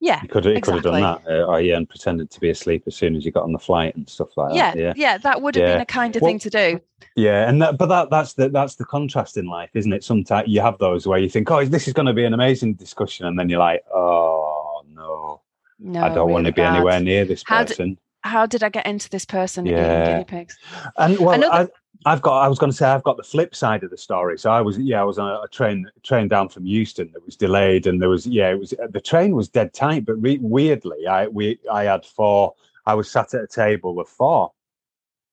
Yeah. 0.01 0.21
You 0.23 0.29
could 0.29 0.45
have, 0.45 0.55
you 0.55 0.61
could 0.61 0.75
have 0.75 0.83
done 0.85 1.03
that. 1.03 1.23
Uh, 1.49 1.57
yeah, 1.57 1.77
and 1.77 1.89
pretended 1.89 2.31
to 2.31 2.39
be 2.41 2.51
asleep 2.51 2.85
as 2.87 2.95
soon 2.95 3.17
as 3.17 3.25
you 3.25 3.33
got 3.33 3.43
on 3.43 3.53
the 3.53 3.59
flight 3.59 3.97
and 3.97 4.09
stuff 4.09 4.29
like 4.37 4.55
Yeah, 4.55 4.71
that. 4.73 4.79
Yeah. 4.79 4.93
yeah, 4.97 5.19
that 5.19 5.43
would 5.43 5.57
have 5.57 5.63
been 5.63 5.77
Yeah. 5.79 5.83
a 5.83 5.87
kinder 5.87 6.21
Well- 6.21 6.29
thing 6.31 6.39
to 6.41 6.51
do. 6.51 6.81
Yeah, 7.17 7.49
and 7.49 7.61
that, 7.63 7.79
but 7.79 7.87
that 7.87 8.11
that's 8.11 8.35
the 8.35 8.49
that's 8.49 8.77
the 8.77 8.85
contrast 8.85 9.37
in 9.37 9.47
life, 9.47 9.71
isn't 9.75 9.93
it? 9.93 10.05
Sometimes 10.05 10.49
you 10.49 10.61
have 10.61 10.79
those 10.79 11.07
where 11.07 11.19
you 11.19 11.29
think, 11.29 11.51
oh, 11.51 11.65
this 11.65 11.89
is 11.89 11.95
going 11.95 12.07
to 12.07 12.13
be 12.13 12.25
an 12.25 12.33
amazing 12.35 12.75
discussion, 12.75 13.27
and 13.27 13.37
then 13.39 13.49
you're 13.49 13.59
like, 13.59 13.83
oh 13.93 14.83
no, 14.93 15.41
No, 15.81 16.03
I 16.05 16.09
don't 16.15 16.31
want 16.31 16.47
to 16.47 16.53
be 16.53 16.63
bad. 16.63 16.77
anywhere 16.77 17.01
near 17.01 17.25
this 17.25 17.43
How 17.45 17.65
d- 17.65 17.69
person. 17.69 17.99
How 18.23 18.47
did 18.47 18.63
I 18.63 18.69
get 18.69 18.87
into 18.87 19.09
this 19.11 19.25
person 19.25 19.67
Yeah. 19.67 20.07
guinea 20.07 20.25
pigs? 20.25 20.59
And 20.97 21.19
well, 21.19 21.33
Another- 21.35 21.53
I, 21.53 21.69
I've 22.07 22.23
got. 22.23 22.43
I 22.43 22.49
was 22.49 22.59
going 22.59 22.71
to 22.71 22.77
say 22.77 22.87
I've 22.87 23.03
got 23.03 23.17
the 23.17 23.23
flip 23.23 23.55
side 23.55 23.83
of 23.83 23.91
the 23.91 23.97
story. 23.97 24.39
So 24.39 24.51
I 24.51 24.61
was, 24.61 24.79
yeah, 24.79 25.01
I 25.01 25.05
was 25.05 25.19
on 25.19 25.31
a 25.31 25.49
train 25.49 25.87
train 26.03 26.29
down 26.29 26.49
from 26.49 26.65
Euston 26.65 27.11
that 27.13 27.25
was 27.25 27.37
delayed, 27.37 27.87
and 27.87 28.01
there 28.01 28.09
was, 28.09 28.27
yeah, 28.27 28.51
it 28.51 28.59
was 28.59 28.73
the 28.91 29.01
train 29.01 29.35
was 29.35 29.49
dead 29.49 29.75
tight, 29.75 30.07
but 30.07 30.15
re- 30.15 30.39
weirdly, 30.41 31.07
I 31.07 31.27
we 31.27 31.59
I 31.71 31.85
had 31.85 32.05
four. 32.05 32.55
I 32.87 32.95
was 32.95 33.11
sat 33.11 33.35
at 33.35 33.43
a 33.43 33.47
table 33.47 34.01
of 34.01 34.09
four, 34.09 34.53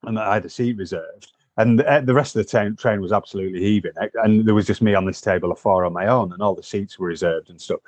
and 0.04 0.20
I 0.20 0.36
had 0.36 0.46
a 0.46 0.50
seat 0.50 0.78
reserved, 0.78 1.32
and 1.58 1.80
the, 1.80 1.90
eh, 1.90 2.02
the 2.02 2.14
rest 2.14 2.36
of 2.36 2.44
the 2.44 2.50
train 2.50 2.76
train 2.76 3.00
was 3.00 3.14
absolutely 3.14 3.62
heaving, 3.62 3.94
eh, 4.02 4.08
and 4.24 4.46
there 4.46 4.56
was 4.56 4.66
just 4.66 4.82
me 4.82 4.96
on 4.96 5.06
this 5.06 5.22
table 5.22 5.52
of 5.52 5.60
four 5.60 5.86
on 5.86 5.94
my 5.94 6.08
own, 6.08 6.34
and 6.34 6.42
all 6.42 6.56
the 6.56 6.64
seats 6.64 6.98
were 6.98 7.08
reserved 7.08 7.50
and 7.50 7.62
stuff. 7.62 7.80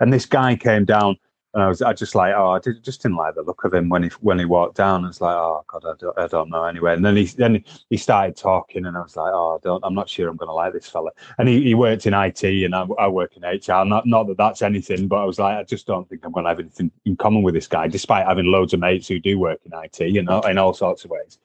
And 0.00 0.12
this 0.12 0.26
guy 0.26 0.56
came 0.56 0.84
down 0.84 1.16
and 1.54 1.62
I 1.62 1.68
was 1.68 1.82
I 1.82 1.92
just 1.92 2.14
like, 2.14 2.34
oh, 2.34 2.50
I 2.50 2.58
did, 2.58 2.82
just 2.82 3.02
didn't 3.02 3.18
like 3.18 3.34
the 3.34 3.42
look 3.42 3.64
of 3.64 3.74
him 3.74 3.90
when 3.90 4.04
he 4.04 4.08
when 4.20 4.38
he 4.38 4.46
walked 4.46 4.76
down. 4.76 5.04
I 5.04 5.08
was 5.08 5.20
like, 5.20 5.34
oh 5.34 5.62
god, 5.66 5.84
I 5.84 5.92
don't, 5.98 6.18
I 6.18 6.26
don't 6.26 6.48
know 6.48 6.64
anyway. 6.64 6.94
And 6.94 7.04
then 7.04 7.14
he 7.14 7.26
then 7.26 7.62
he 7.90 7.98
started 7.98 8.36
talking, 8.36 8.86
and 8.86 8.96
I 8.96 9.02
was 9.02 9.16
like, 9.16 9.32
oh, 9.34 9.56
I 9.56 9.58
don't, 9.62 9.84
I'm 9.84 9.94
not 9.94 10.08
sure 10.08 10.28
I'm 10.28 10.36
going 10.36 10.48
to 10.48 10.54
like 10.54 10.72
this 10.72 10.88
fella. 10.88 11.10
And 11.36 11.48
he, 11.48 11.62
he 11.62 11.74
worked 11.74 12.06
in 12.06 12.14
IT, 12.14 12.42
and 12.42 12.74
I, 12.74 12.86
I 12.98 13.08
work 13.08 13.36
in 13.36 13.42
HR. 13.42 13.84
Not 13.84 14.06
not 14.06 14.28
that 14.28 14.38
that's 14.38 14.62
anything, 14.62 15.08
but 15.08 15.16
I 15.16 15.24
was 15.24 15.38
like, 15.38 15.58
I 15.58 15.64
just 15.64 15.86
don't 15.86 16.08
think 16.08 16.24
I'm 16.24 16.32
going 16.32 16.44
to 16.44 16.50
have 16.50 16.60
anything 16.60 16.90
in 17.04 17.16
common 17.16 17.42
with 17.42 17.54
this 17.54 17.66
guy, 17.66 17.86
despite 17.86 18.26
having 18.26 18.46
loads 18.46 18.72
of 18.72 18.80
mates 18.80 19.08
who 19.08 19.20
do 19.20 19.38
work 19.38 19.60
in 19.66 19.72
IT, 19.74 20.00
you 20.00 20.22
know, 20.22 20.40
in 20.40 20.56
all 20.56 20.72
sorts 20.72 21.04
of 21.04 21.10
ways. 21.10 21.38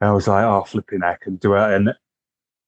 And 0.00 0.10
I 0.10 0.12
was 0.12 0.26
like, 0.26 0.44
oh, 0.44 0.64
flipping 0.64 1.02
heck, 1.02 1.26
and 1.26 1.38
do 1.38 1.54
it. 1.54 1.74
And 1.74 1.94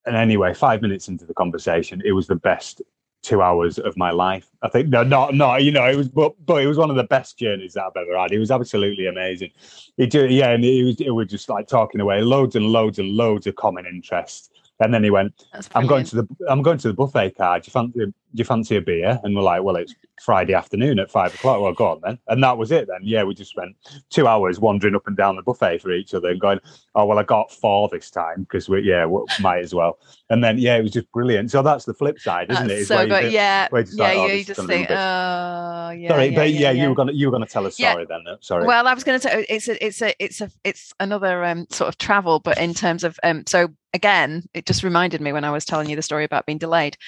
and 0.07 0.15
anyway, 0.15 0.55
five 0.55 0.83
minutes 0.83 1.09
into 1.09 1.25
the 1.25 1.35
conversation, 1.35 2.01
it 2.05 2.13
was 2.13 2.29
the 2.29 2.37
best 2.37 2.81
two 3.25 3.43
hours 3.43 3.79
of 3.79 3.97
my 3.97 4.11
life. 4.11 4.49
I 4.63 4.69
think 4.69 4.89
no, 4.89 5.03
not 5.03 5.35
not 5.35 5.65
you 5.65 5.73
know, 5.73 5.87
it 5.89 5.97
was 5.97 6.09
but 6.09 6.35
but 6.45 6.63
it 6.63 6.67
was 6.67 6.79
one 6.79 6.91
of 6.91 6.97
the 6.97 7.05
best 7.05 7.39
journeys 7.39 7.73
that 7.75 7.85
I've 7.85 7.97
ever 7.97 8.17
had. 8.17 8.33
It 8.33 8.39
was 8.39 8.51
absolutely 8.51 9.07
amazing. 9.07 9.51
It 9.97 10.15
yeah, 10.15 10.51
and 10.51 10.65
it 10.65 10.85
was 10.85 11.01
it 11.01 11.11
was 11.11 11.29
just 11.29 11.49
like 11.49 11.67
talking 11.67 12.01
away, 12.01 12.21
loads 12.21 12.55
and 12.55 12.67
loads 12.67 12.99
and 12.99 13.09
loads 13.09 13.47
of 13.47 13.57
common 13.57 13.87
interest. 13.87 14.51
And 14.81 14.93
then 14.93 15.05
he 15.05 15.11
went, 15.11 15.45
"I'm 15.75 15.87
going 15.87 16.05
to 16.07 16.17
the 16.17 16.29
I'm 16.49 16.63
going 16.63 16.79
to 16.79 16.89
the 16.89 16.95
buffet 16.95 17.37
car. 17.37 17.61
Do 17.61 17.67
you 17.67 17.71
fancy 17.71 17.99
do 18.07 18.13
you 18.33 18.45
fancy 18.45 18.77
a 18.77 18.81
beer?" 18.81 19.21
And 19.23 19.37
we're 19.37 19.43
like, 19.43 19.63
"Well, 19.63 19.77
it's 19.77 19.95
Friday 20.21 20.53
afternoon 20.53 20.99
at 20.99 21.11
five 21.11 21.33
o'clock. 21.33 21.61
Well, 21.61 21.73
go 21.73 21.87
on 21.87 22.01
then." 22.03 22.19
And 22.27 22.43
that 22.43 22.59
was 22.59 22.73
it. 22.73 22.89
Then 22.89 22.99
yeah, 23.03 23.23
we 23.23 23.35
just 23.35 23.51
spent 23.51 23.77
two 24.11 24.27
hours 24.27 24.59
wandering 24.59 24.97
up 24.97 25.07
and 25.07 25.17
down 25.17 25.37
the 25.37 25.43
buffet 25.43 25.79
for 25.79 25.93
each 25.93 26.13
other 26.13 26.31
and 26.31 26.41
going, 26.41 26.59
"Oh 26.97 27.05
well, 27.05 27.21
I 27.21 27.23
got 27.23 27.53
four 27.53 27.89
this 27.89 28.11
time 28.11 28.43
because 28.43 28.69
we 28.69 28.83
yeah 28.83 29.07
we 29.07 29.21
might 29.39 29.61
as 29.61 29.75
well." 29.75 29.99
And 30.29 30.43
then 30.43 30.59
yeah, 30.59 30.77
it 30.77 30.83
was 30.83 30.93
just 30.93 31.11
brilliant. 31.13 31.53
So 31.53 31.63
that's 31.63 31.85
the 31.85 31.95
flip 31.95 32.19
side, 32.19 32.51
isn't 32.51 32.67
That's 32.67 32.79
it? 32.79 32.81
It's 32.81 32.89
so 32.89 32.97
where 32.97 33.05
you 33.05 33.11
good. 33.11 33.33
Yeah, 33.33 33.69
yeah. 33.73 33.79
like, 33.97 34.19
oh, 34.19 34.27
you 34.27 34.45
just 34.45 34.67
think, 34.67 34.91
oh, 34.91 34.95
yeah. 34.95 36.09
Sorry, 36.09 36.27
yeah, 36.27 36.35
but 36.35 36.51
yeah, 36.51 36.71
yeah, 36.71 36.83
you 36.83 36.89
were 36.89 36.95
gonna 36.97 37.13
you 37.13 37.29
were 37.29 37.33
gonna 37.33 37.47
tell 37.47 37.67
a 37.67 37.71
Yeah. 37.77 37.93
story 37.93 38.07
then. 38.09 38.25
uh, 38.29 38.37
Sorry. 38.41 38.67
Well, 38.67 38.89
I 38.89 38.95
was 38.95 39.05
going 39.05 39.21
to 39.21 39.23
say 39.23 39.47
it's 39.49 39.69
a 39.69 39.85
it's 39.87 40.03
a 40.03 40.15
it's 40.25 40.41
a 40.41 40.51
it's 40.65 40.93
another 40.99 41.45
um, 41.45 41.67
sort 41.71 41.89
of 41.89 41.99
travel, 41.99 42.41
but 42.41 42.59
in 42.59 42.75
terms 42.75 43.05
of 43.05 43.19
um, 43.23 43.45
so 43.47 43.69
again, 43.95 44.45
it 44.53 44.67
just 44.67 44.83
reminded 44.83 45.21
me 45.21 45.33
when 45.33 45.45
I 45.45 45.51
was 45.51 45.65
telling 45.65 45.89
you 45.89 45.97
the 45.97 46.03
story 46.03 46.25
about 46.25 46.45
being 46.45 46.59
delayed. 46.59 46.99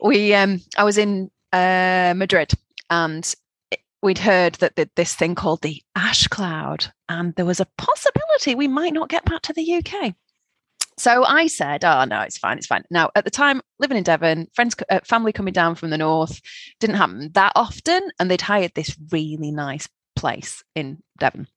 We 0.00 0.34
um, 0.34 0.60
I 0.76 0.84
was 0.84 0.98
in 0.98 1.30
uh, 1.52 2.14
Madrid 2.16 2.52
and 2.90 3.34
we'd 4.02 4.18
heard 4.18 4.54
that 4.56 4.76
this 4.96 5.14
thing 5.14 5.34
called 5.34 5.62
the 5.62 5.82
ash 5.96 6.28
cloud, 6.28 6.92
and 7.08 7.34
there 7.34 7.46
was 7.46 7.60
a 7.60 7.68
possibility 7.78 8.54
we 8.54 8.68
might 8.68 8.92
not 8.92 9.08
get 9.08 9.24
back 9.24 9.42
to 9.42 9.52
the 9.52 9.74
UK. 9.74 10.14
So 10.98 11.24
I 11.24 11.46
said, 11.46 11.84
"Oh 11.84 12.04
no, 12.04 12.20
it's 12.20 12.38
fine, 12.38 12.58
it's 12.58 12.66
fine." 12.66 12.84
Now, 12.90 13.10
at 13.14 13.24
the 13.24 13.30
time, 13.30 13.62
living 13.78 13.96
in 13.96 14.04
Devon, 14.04 14.48
friends, 14.54 14.76
uh, 14.90 15.00
family 15.04 15.32
coming 15.32 15.52
down 15.52 15.74
from 15.74 15.90
the 15.90 15.98
north, 15.98 16.40
didn't 16.80 16.96
happen 16.96 17.30
that 17.32 17.52
often, 17.56 18.10
and 18.18 18.30
they'd 18.30 18.40
hired 18.40 18.74
this 18.74 18.96
really 19.10 19.50
nice 19.50 19.88
place 20.16 20.62
in 20.74 21.02
Devon. 21.18 21.48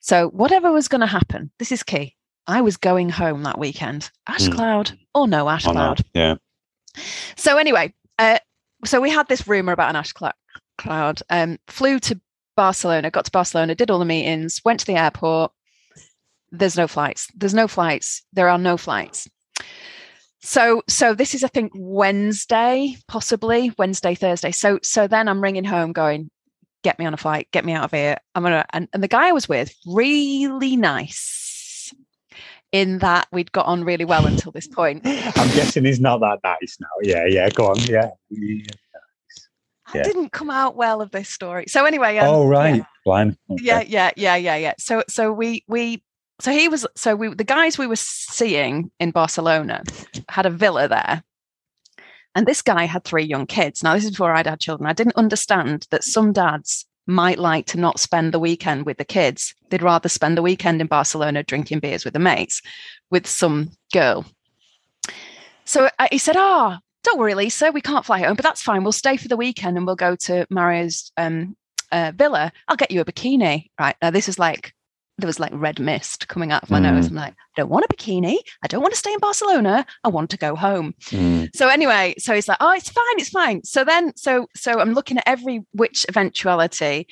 So 0.00 0.28
whatever 0.28 0.72
was 0.72 0.88
going 0.88 1.00
to 1.02 1.06
happen, 1.06 1.50
this 1.58 1.70
is 1.70 1.82
key. 1.82 2.16
I 2.48 2.62
was 2.62 2.76
going 2.76 3.10
home 3.10 3.42
that 3.44 3.58
weekend, 3.58 4.10
ash 4.26 4.46
Hmm. 4.46 4.52
cloud 4.52 4.98
or 5.14 5.28
no 5.28 5.48
ash 5.48 5.64
cloud. 5.64 6.00
Yeah. 6.14 6.36
So 7.36 7.58
anyway, 7.58 7.94
uh, 8.18 8.38
so 8.84 9.00
we 9.00 9.10
had 9.10 9.28
this 9.28 9.46
rumor 9.46 9.72
about 9.72 9.90
an 9.90 9.96
ash 9.96 10.12
clou- 10.12 10.30
cloud. 10.78 11.20
Um, 11.30 11.58
flew 11.68 11.98
to 12.00 12.20
Barcelona, 12.56 13.10
got 13.10 13.26
to 13.26 13.30
Barcelona, 13.30 13.74
did 13.74 13.90
all 13.90 13.98
the 14.00 14.04
meetings, 14.04 14.60
went 14.64 14.80
to 14.80 14.86
the 14.86 14.96
airport. 14.96 15.52
There's 16.50 16.76
no 16.76 16.88
flights. 16.88 17.28
There's 17.36 17.54
no 17.54 17.68
flights. 17.68 18.22
There 18.32 18.48
are 18.48 18.58
no 18.58 18.76
flights. 18.76 19.28
So 20.40 20.82
so 20.88 21.14
this 21.14 21.34
is 21.34 21.44
I 21.44 21.48
think 21.48 21.72
Wednesday, 21.74 22.96
possibly 23.08 23.72
Wednesday, 23.76 24.14
Thursday. 24.14 24.52
So 24.52 24.78
so 24.82 25.06
then 25.06 25.28
I'm 25.28 25.42
ringing 25.42 25.64
home, 25.64 25.92
going, 25.92 26.30
get 26.82 26.98
me 26.98 27.04
on 27.04 27.12
a 27.12 27.18
flight, 27.18 27.48
get 27.52 27.64
me 27.64 27.72
out 27.72 27.84
of 27.84 27.90
here. 27.90 28.16
I'm 28.34 28.42
gonna 28.44 28.64
and, 28.72 28.88
and 28.94 29.02
the 29.02 29.08
guy 29.08 29.28
I 29.28 29.32
was 29.32 29.48
with, 29.48 29.74
really 29.86 30.76
nice. 30.76 31.37
In 32.72 32.98
that 32.98 33.28
we'd 33.32 33.50
got 33.52 33.64
on 33.66 33.82
really 33.84 34.04
well 34.04 34.26
until 34.26 34.52
this 34.52 34.66
point. 34.66 35.02
I'm 35.06 35.48
guessing 35.54 35.84
he's 35.86 36.00
not 36.00 36.20
that 36.20 36.40
nice 36.44 36.76
now. 36.80 36.86
Yeah, 37.02 37.24
yeah. 37.26 37.48
Go 37.48 37.68
on. 37.68 37.78
Yeah. 37.80 38.10
Yeah. 38.28 38.62
I 39.86 39.96
Yeah. 39.98 40.02
didn't 40.02 40.32
come 40.32 40.50
out 40.50 40.76
well 40.76 41.00
of 41.00 41.10
this 41.10 41.30
story. 41.30 41.64
So 41.68 41.86
anyway, 41.86 42.18
um, 42.18 42.28
oh 42.28 42.46
right. 42.46 42.76
yeah. 42.76 42.84
Blind. 43.06 43.38
Okay. 43.50 43.64
yeah, 43.64 43.80
yeah, 43.80 44.10
yeah, 44.16 44.36
yeah, 44.36 44.56
yeah. 44.56 44.74
So 44.78 45.02
so 45.08 45.32
we 45.32 45.64
we 45.66 46.02
so 46.40 46.52
he 46.52 46.68
was 46.68 46.86
so 46.94 47.16
we 47.16 47.32
the 47.34 47.42
guys 47.44 47.78
we 47.78 47.86
were 47.86 47.96
seeing 47.96 48.90
in 49.00 49.12
Barcelona 49.12 49.82
had 50.28 50.44
a 50.44 50.50
villa 50.50 50.88
there. 50.88 51.22
And 52.34 52.46
this 52.46 52.60
guy 52.60 52.84
had 52.84 53.02
three 53.04 53.24
young 53.24 53.46
kids. 53.46 53.82
Now 53.82 53.94
this 53.94 54.04
is 54.04 54.10
before 54.10 54.34
I'd 54.34 54.46
had 54.46 54.60
children. 54.60 54.86
I 54.88 54.92
didn't 54.92 55.16
understand 55.16 55.86
that 55.90 56.04
some 56.04 56.32
dads 56.32 56.86
might 57.08 57.38
like 57.38 57.66
to 57.66 57.80
not 57.80 57.98
spend 57.98 58.32
the 58.32 58.38
weekend 58.38 58.86
with 58.86 58.98
the 58.98 59.04
kids. 59.04 59.54
They'd 59.70 59.82
rather 59.82 60.08
spend 60.08 60.36
the 60.36 60.42
weekend 60.42 60.80
in 60.80 60.86
Barcelona 60.86 61.42
drinking 61.42 61.80
beers 61.80 62.04
with 62.04 62.12
the 62.12 62.20
mates 62.20 62.62
with 63.10 63.26
some 63.26 63.70
girl. 63.92 64.26
So 65.64 65.88
I, 65.98 66.08
he 66.12 66.18
said, 66.18 66.36
"Oh, 66.38 66.76
don't 67.02 67.18
worry, 67.18 67.34
Lisa. 67.34 67.72
We 67.72 67.80
can't 67.80 68.04
fly 68.04 68.20
home, 68.20 68.36
but 68.36 68.44
that's 68.44 68.62
fine. 68.62 68.82
We'll 68.82 68.92
stay 68.92 69.16
for 69.16 69.28
the 69.28 69.36
weekend 69.36 69.76
and 69.76 69.86
we'll 69.86 69.96
go 69.96 70.16
to 70.16 70.46
Mario's 70.50 71.10
um, 71.16 71.56
uh, 71.90 72.12
villa. 72.14 72.52
I'll 72.68 72.76
get 72.76 72.90
you 72.90 73.00
a 73.00 73.04
bikini." 73.04 73.70
Right 73.80 73.96
now, 74.02 74.10
this 74.10 74.28
is 74.28 74.38
like 74.38 74.72
there 75.18 75.26
was 75.26 75.40
like 75.40 75.52
red 75.52 75.80
mist 75.80 76.28
coming 76.28 76.52
out 76.52 76.62
of 76.62 76.70
my 76.70 76.78
nose. 76.78 77.06
Mm. 77.06 77.10
I'm 77.10 77.16
like, 77.16 77.32
I 77.32 77.60
don't 77.60 77.70
want 77.70 77.84
a 77.84 77.88
bikini. 77.94 78.36
I 78.62 78.68
don't 78.68 78.80
want 78.82 78.94
to 78.94 78.98
stay 78.98 79.12
in 79.12 79.18
Barcelona. 79.18 79.84
I 80.04 80.08
want 80.08 80.30
to 80.30 80.36
go 80.36 80.54
home. 80.54 80.94
Mm. 81.10 81.50
So 81.54 81.68
anyway, 81.68 82.14
so 82.18 82.34
he's 82.34 82.46
like, 82.48 82.58
oh, 82.60 82.72
it's 82.72 82.88
fine, 82.88 83.04
it's 83.18 83.28
fine. 83.30 83.62
So 83.64 83.84
then, 83.84 84.16
so 84.16 84.46
so 84.54 84.80
I'm 84.80 84.94
looking 84.94 85.18
at 85.18 85.24
every 85.26 85.66
which 85.72 86.06
eventuality, 86.08 87.06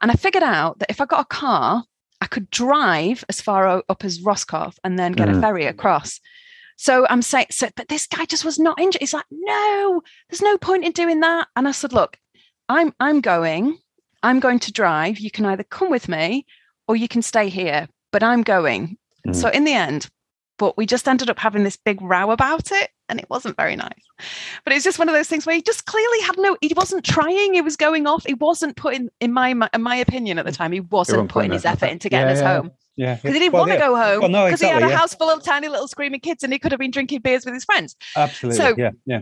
and 0.00 0.10
I 0.10 0.14
figured 0.14 0.42
out 0.42 0.78
that 0.78 0.90
if 0.90 1.00
I 1.00 1.04
got 1.04 1.20
a 1.20 1.24
car, 1.26 1.84
I 2.22 2.26
could 2.26 2.50
drive 2.50 3.24
as 3.28 3.40
far 3.40 3.82
up 3.88 4.04
as 4.04 4.20
Roscoff 4.22 4.78
and 4.84 4.98
then 4.98 5.12
get 5.12 5.28
a 5.28 5.32
Mm. 5.32 5.40
ferry 5.40 5.66
across. 5.66 6.18
So 6.76 7.06
I'm 7.10 7.20
saying, 7.20 7.48
so 7.50 7.68
but 7.76 7.88
this 7.88 8.06
guy 8.06 8.24
just 8.24 8.44
was 8.44 8.58
not 8.58 8.80
injured. 8.80 9.02
He's 9.02 9.12
like, 9.12 9.26
no, 9.30 10.00
there's 10.30 10.40
no 10.40 10.56
point 10.56 10.84
in 10.84 10.92
doing 10.92 11.20
that. 11.20 11.48
And 11.56 11.68
I 11.68 11.72
said, 11.72 11.92
look, 11.92 12.16
I'm 12.70 12.94
I'm 13.00 13.20
going. 13.20 13.76
I'm 14.22 14.40
going 14.40 14.58
to 14.60 14.72
drive. 14.72 15.18
You 15.18 15.30
can 15.30 15.44
either 15.46 15.62
come 15.64 15.90
with 15.90 16.08
me 16.08 16.46
or 16.90 16.96
you 16.96 17.06
can 17.06 17.22
stay 17.22 17.48
here, 17.48 17.88
but 18.10 18.20
I'm 18.20 18.42
going. 18.42 18.98
Mm. 19.24 19.36
So 19.36 19.48
in 19.50 19.62
the 19.62 19.72
end, 19.72 20.08
but 20.58 20.76
we 20.76 20.86
just 20.86 21.06
ended 21.06 21.30
up 21.30 21.38
having 21.38 21.62
this 21.62 21.76
big 21.76 22.02
row 22.02 22.32
about 22.32 22.72
it 22.72 22.90
and 23.08 23.20
it 23.20 23.30
wasn't 23.30 23.56
very 23.56 23.76
nice. 23.76 24.02
But 24.64 24.72
it's 24.72 24.82
just 24.82 24.98
one 24.98 25.08
of 25.08 25.14
those 25.14 25.28
things 25.28 25.46
where 25.46 25.54
he 25.54 25.62
just 25.62 25.86
clearly 25.86 26.20
had 26.22 26.36
no, 26.36 26.56
he 26.60 26.72
wasn't 26.74 27.04
trying, 27.04 27.54
he 27.54 27.60
was 27.60 27.76
going 27.76 28.08
off. 28.08 28.24
He 28.26 28.34
wasn't 28.34 28.74
putting, 28.74 29.08
in 29.20 29.32
my 29.32 29.50
in 29.72 29.82
my 29.82 29.94
opinion 29.94 30.40
at 30.40 30.46
the 30.46 30.50
time, 30.50 30.72
he 30.72 30.80
wasn't 30.80 30.90
wasn't 30.90 31.30
putting 31.30 31.50
putting 31.50 31.52
his 31.52 31.64
effort 31.64 31.90
into 31.90 32.08
getting 32.08 32.26
Yeah, 32.26 32.32
us 32.32 32.40
yeah. 32.40 32.56
home 32.56 32.70
Yeah. 32.96 33.14
because 33.14 33.34
he 33.34 33.38
didn't 33.38 33.52
Well, 33.52 33.62
want 33.62 33.70
to 33.70 33.78
yeah, 33.78 33.86
go 33.86 33.94
home 33.94 34.20
Well, 34.22 34.30
no, 34.30 34.46
because 34.46 34.60
he 34.60 34.66
had 34.66 34.82
a 34.82 34.88
yeah. 34.88 34.96
house 34.96 35.14
full 35.14 35.30
of 35.30 35.44
tiny 35.44 35.68
little 35.68 35.86
screaming 35.86 36.18
kids 36.18 36.42
and 36.42 36.52
he 36.52 36.58
could 36.58 36.72
have 36.72 36.80
been 36.80 36.90
drinking 36.90 37.20
beers 37.20 37.44
with 37.44 37.54
his 37.54 37.64
friends. 37.64 37.94
Absolutely. 38.16 38.56
So, 38.58 38.74
yeah. 38.76 38.90
Yeah. 39.06 39.20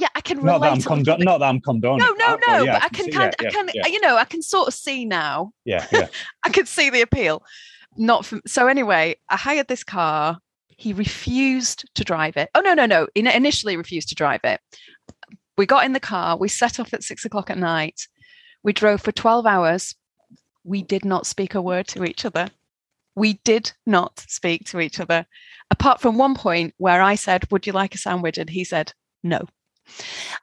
Yeah, 0.00 0.08
I 0.14 0.22
can 0.22 0.38
Not 0.38 0.44
relate. 0.44 0.60
that 0.60 0.72
I'm 0.76 0.82
condo- 0.82 1.16
not 1.18 1.38
that 1.40 1.46
I'm 1.46 1.60
condoning. 1.60 1.98
no, 1.98 2.12
no, 2.12 2.16
that, 2.16 2.40
no. 2.48 2.64
yeah, 2.64 2.72
but 2.72 2.84
I 2.84 2.88
can 2.88 3.04
see- 3.04 3.10
kind, 3.12 3.34
yeah, 3.38 3.48
I 3.48 3.50
can, 3.50 3.70
yeah, 3.74 3.86
you 3.86 4.00
know, 4.00 4.16
I 4.16 4.24
can 4.24 4.40
sort 4.40 4.66
of 4.68 4.72
see 4.72 5.04
now 5.04 5.52
yeah, 5.66 5.86
yeah. 5.92 6.06
I 6.46 6.48
could 6.48 6.66
see 6.66 6.88
the 6.88 7.02
appeal. 7.02 7.42
Not 7.98 8.24
from, 8.24 8.40
so 8.46 8.66
anyway, 8.66 9.16
I 9.28 9.36
hired 9.36 9.68
this 9.68 9.84
car. 9.84 10.38
He 10.68 10.94
refused 10.94 11.84
to 11.96 12.04
drive 12.04 12.38
it. 12.38 12.48
Oh 12.54 12.60
no, 12.60 12.72
no, 12.72 12.86
no. 12.86 13.08
He 13.14 13.20
initially 13.28 13.76
refused 13.76 14.08
to 14.08 14.14
drive 14.14 14.40
it. 14.44 14.58
We 15.58 15.66
got 15.66 15.84
in 15.84 15.92
the 15.92 16.00
car. 16.00 16.38
We 16.38 16.48
set 16.48 16.80
off 16.80 16.94
at 16.94 17.02
six 17.02 17.26
o'clock 17.26 17.50
at 17.50 17.58
night. 17.58 18.00
We 18.62 18.72
drove 18.72 19.02
for 19.02 19.12
twelve 19.12 19.44
hours. 19.44 19.94
We 20.64 20.82
did 20.82 21.04
not 21.04 21.26
speak 21.26 21.54
a 21.54 21.60
word 21.60 21.86
to 21.88 22.04
each 22.04 22.24
other. 22.24 22.48
We 23.14 23.34
did 23.44 23.72
not 23.86 24.20
speak 24.28 24.64
to 24.66 24.80
each 24.80 24.98
other, 25.00 25.26
apart 25.70 26.00
from 26.00 26.16
one 26.16 26.34
point 26.34 26.72
where 26.78 27.02
I 27.02 27.16
said, 27.16 27.50
"Would 27.50 27.66
you 27.66 27.74
like 27.74 27.94
a 27.94 27.98
sandwich?" 27.98 28.38
and 28.38 28.48
he 28.48 28.64
said, 28.64 28.94
"No." 29.22 29.40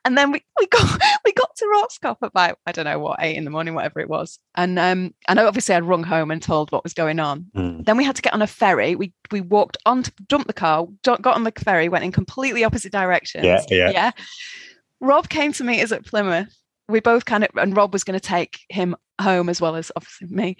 And 0.04 0.16
then 0.16 0.30
we, 0.30 0.42
we 0.58 0.66
got 0.66 1.00
we 1.24 1.32
got 1.32 1.54
to 1.56 1.66
Roscoff 1.66 2.18
about 2.22 2.58
I 2.66 2.72
don't 2.72 2.84
know 2.84 2.98
what 2.98 3.18
eight 3.20 3.36
in 3.36 3.44
the 3.44 3.50
morning, 3.50 3.74
whatever 3.74 4.00
it 4.00 4.08
was. 4.08 4.38
And 4.54 4.78
um 4.78 5.14
and 5.26 5.38
obviously 5.38 5.74
I'd 5.74 5.84
rung 5.84 6.04
home 6.04 6.30
and 6.30 6.42
told 6.42 6.72
what 6.72 6.84
was 6.84 6.94
going 6.94 7.20
on. 7.20 7.46
Mm. 7.56 7.84
Then 7.84 7.96
we 7.96 8.04
had 8.04 8.16
to 8.16 8.22
get 8.22 8.34
on 8.34 8.42
a 8.42 8.46
ferry. 8.46 8.94
We 8.94 9.12
we 9.30 9.40
walked 9.40 9.76
on, 9.86 10.04
to, 10.04 10.12
jumped 10.28 10.46
the 10.46 10.52
car, 10.52 10.86
got 11.02 11.26
on 11.26 11.44
the 11.44 11.52
ferry, 11.58 11.88
went 11.88 12.04
in 12.04 12.12
completely 12.12 12.64
opposite 12.64 12.92
directions. 12.92 13.44
Yeah, 13.44 13.62
yeah. 13.70 13.90
Yeah. 13.90 14.10
Rob 15.00 15.28
came 15.28 15.52
to 15.52 15.64
meet 15.64 15.82
us 15.82 15.92
at 15.92 16.04
Plymouth. 16.04 16.54
We 16.88 17.00
both 17.00 17.24
kind 17.24 17.44
of, 17.44 17.50
and 17.56 17.76
Rob 17.76 17.92
was 17.92 18.02
going 18.02 18.18
to 18.18 18.26
take 18.26 18.60
him 18.68 18.96
home 19.20 19.48
as 19.48 19.60
well 19.60 19.76
as 19.76 19.92
obviously 19.94 20.28
me. 20.28 20.56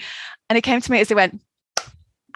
And 0.48 0.56
he 0.56 0.60
came 0.60 0.80
to 0.80 0.92
me 0.92 1.00
as 1.00 1.08
He 1.08 1.14
went, 1.14 1.40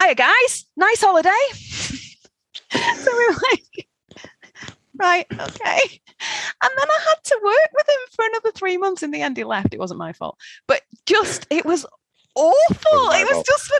"Hiya 0.01 0.15
guys, 0.15 0.65
nice 0.75 1.01
holiday." 1.01 1.29
so 1.53 3.17
we 3.17 3.27
were 3.27 3.39
like, 3.51 3.87
"Right, 5.03 5.25
okay." 5.31 6.01
And 6.63 6.71
then 6.77 6.89
I 6.97 6.99
had 7.09 7.19
to 7.25 7.39
work 7.43 7.69
with 7.77 7.87
him 7.89 8.01
for 8.15 8.25
another 8.25 8.51
three 8.51 8.77
months. 8.77 9.03
In 9.03 9.11
the 9.11 9.21
end, 9.21 9.37
he 9.37 9.43
left. 9.43 9.73
It 9.73 9.79
wasn't 9.79 9.99
my 9.99 10.13
fault, 10.13 10.37
but 10.67 10.81
just 11.05 11.45
it 11.49 11.65
was 11.65 11.85
awful. 12.35 13.11
It 13.11 13.27
was 13.35 13.43
just. 13.45 13.71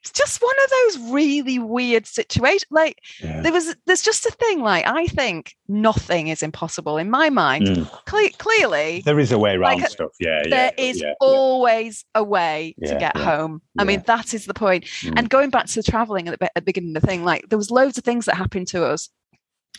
It's 0.00 0.10
just 0.10 0.42
one 0.42 0.54
of 0.64 0.70
those 0.70 1.12
really 1.12 1.60
weird 1.60 2.04
situations. 2.04 2.66
Like 2.72 2.98
yeah. 3.22 3.40
there 3.40 3.52
was, 3.52 3.76
there's 3.86 4.02
just 4.02 4.26
a 4.26 4.32
thing. 4.32 4.62
Like 4.62 4.84
I 4.84 5.06
think 5.06 5.54
nothing 5.68 6.26
is 6.26 6.42
impossible 6.42 6.98
in 6.98 7.08
my 7.08 7.30
mind. 7.30 7.66
Mm. 7.68 8.04
Cle- 8.04 8.36
clearly, 8.38 9.02
There 9.04 9.20
is 9.20 9.30
a 9.30 9.38
way 9.38 9.54
around 9.54 9.80
Like, 9.80 9.90
stuff. 9.90 10.10
Yeah, 10.18 10.42
yeah. 10.42 10.50
there 10.50 10.72
is 10.76 11.00
yeah, 11.00 11.12
always 11.20 12.04
a 12.16 12.24
way 12.24 12.74
to 12.84 12.96
get 12.98 13.16
home. 13.16 13.62
I 13.78 13.84
mean, 13.84 14.02
that 14.06 14.34
is 14.34 14.46
the 14.46 14.54
point. 14.54 14.86
Mm. 15.02 15.12
And 15.16 15.30
going 15.30 15.50
back 15.50 15.66
to 15.66 15.76
the 15.76 15.84
traveling 15.84 16.26
at 16.26 16.32
the, 16.32 16.38
be- 16.38 16.46
at 16.46 16.54
the 16.56 16.62
beginning 16.62 16.96
of 16.96 17.02
the 17.02 17.06
thing, 17.06 17.22
like 17.22 17.48
there 17.48 17.58
was 17.58 17.70
loads 17.70 17.96
of 17.96 18.02
things 18.02 18.24
that 18.24 18.34
happened 18.34 18.66
to 18.68 18.84
us. 18.84 19.08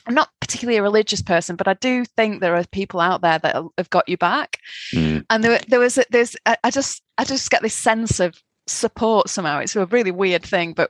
I'm 0.05 0.13
not 0.13 0.29
particularly 0.39 0.77
a 0.77 0.83
religious 0.83 1.21
person, 1.21 1.55
but 1.55 1.67
I 1.67 1.73
do 1.75 2.05
think 2.05 2.41
there 2.41 2.55
are 2.55 2.65
people 2.71 2.99
out 2.99 3.21
there 3.21 3.39
that 3.39 3.63
have 3.77 3.89
got 3.89 4.09
you 4.09 4.17
back. 4.17 4.57
Mm. 4.93 5.25
And 5.29 5.43
there, 5.43 5.59
there 5.67 5.79
was, 5.79 5.97
a- 5.97 6.05
there's, 6.09 6.35
I 6.45 6.71
just, 6.71 7.01
I 7.17 7.23
just 7.23 7.49
get 7.49 7.61
this 7.61 7.73
sense 7.73 8.19
of 8.19 8.35
support 8.67 9.29
somehow. 9.29 9.59
It's 9.59 9.75
a 9.75 9.85
really 9.87 10.11
weird 10.11 10.43
thing, 10.43 10.73
but 10.73 10.89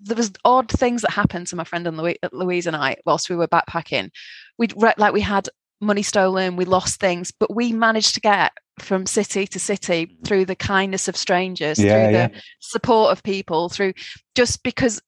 there 0.00 0.16
was 0.16 0.32
odd 0.44 0.68
things 0.68 1.02
that 1.02 1.10
happened 1.10 1.46
to 1.48 1.56
my 1.56 1.64
friend 1.64 1.86
and 1.86 1.96
Louise 2.32 2.66
and 2.66 2.76
I 2.76 2.96
whilst 3.04 3.30
we 3.30 3.36
were 3.36 3.48
backpacking. 3.48 4.10
We 4.58 4.68
like 4.68 5.12
we 5.12 5.20
had 5.20 5.48
money 5.80 6.02
stolen, 6.02 6.56
we 6.56 6.64
lost 6.64 7.00
things, 7.00 7.32
but 7.32 7.54
we 7.54 7.72
managed 7.72 8.14
to 8.14 8.20
get 8.20 8.52
from 8.78 9.06
city 9.06 9.46
to 9.46 9.58
city 9.58 10.06
mm. 10.06 10.24
through 10.26 10.44
the 10.44 10.56
kindness 10.56 11.08
of 11.08 11.16
strangers, 11.16 11.78
yeah, 11.78 11.92
through 11.92 12.12
yeah. 12.12 12.28
the 12.28 12.42
support 12.60 13.12
of 13.12 13.22
people, 13.22 13.68
through 13.68 13.94
just 14.34 14.62
because 14.62 15.00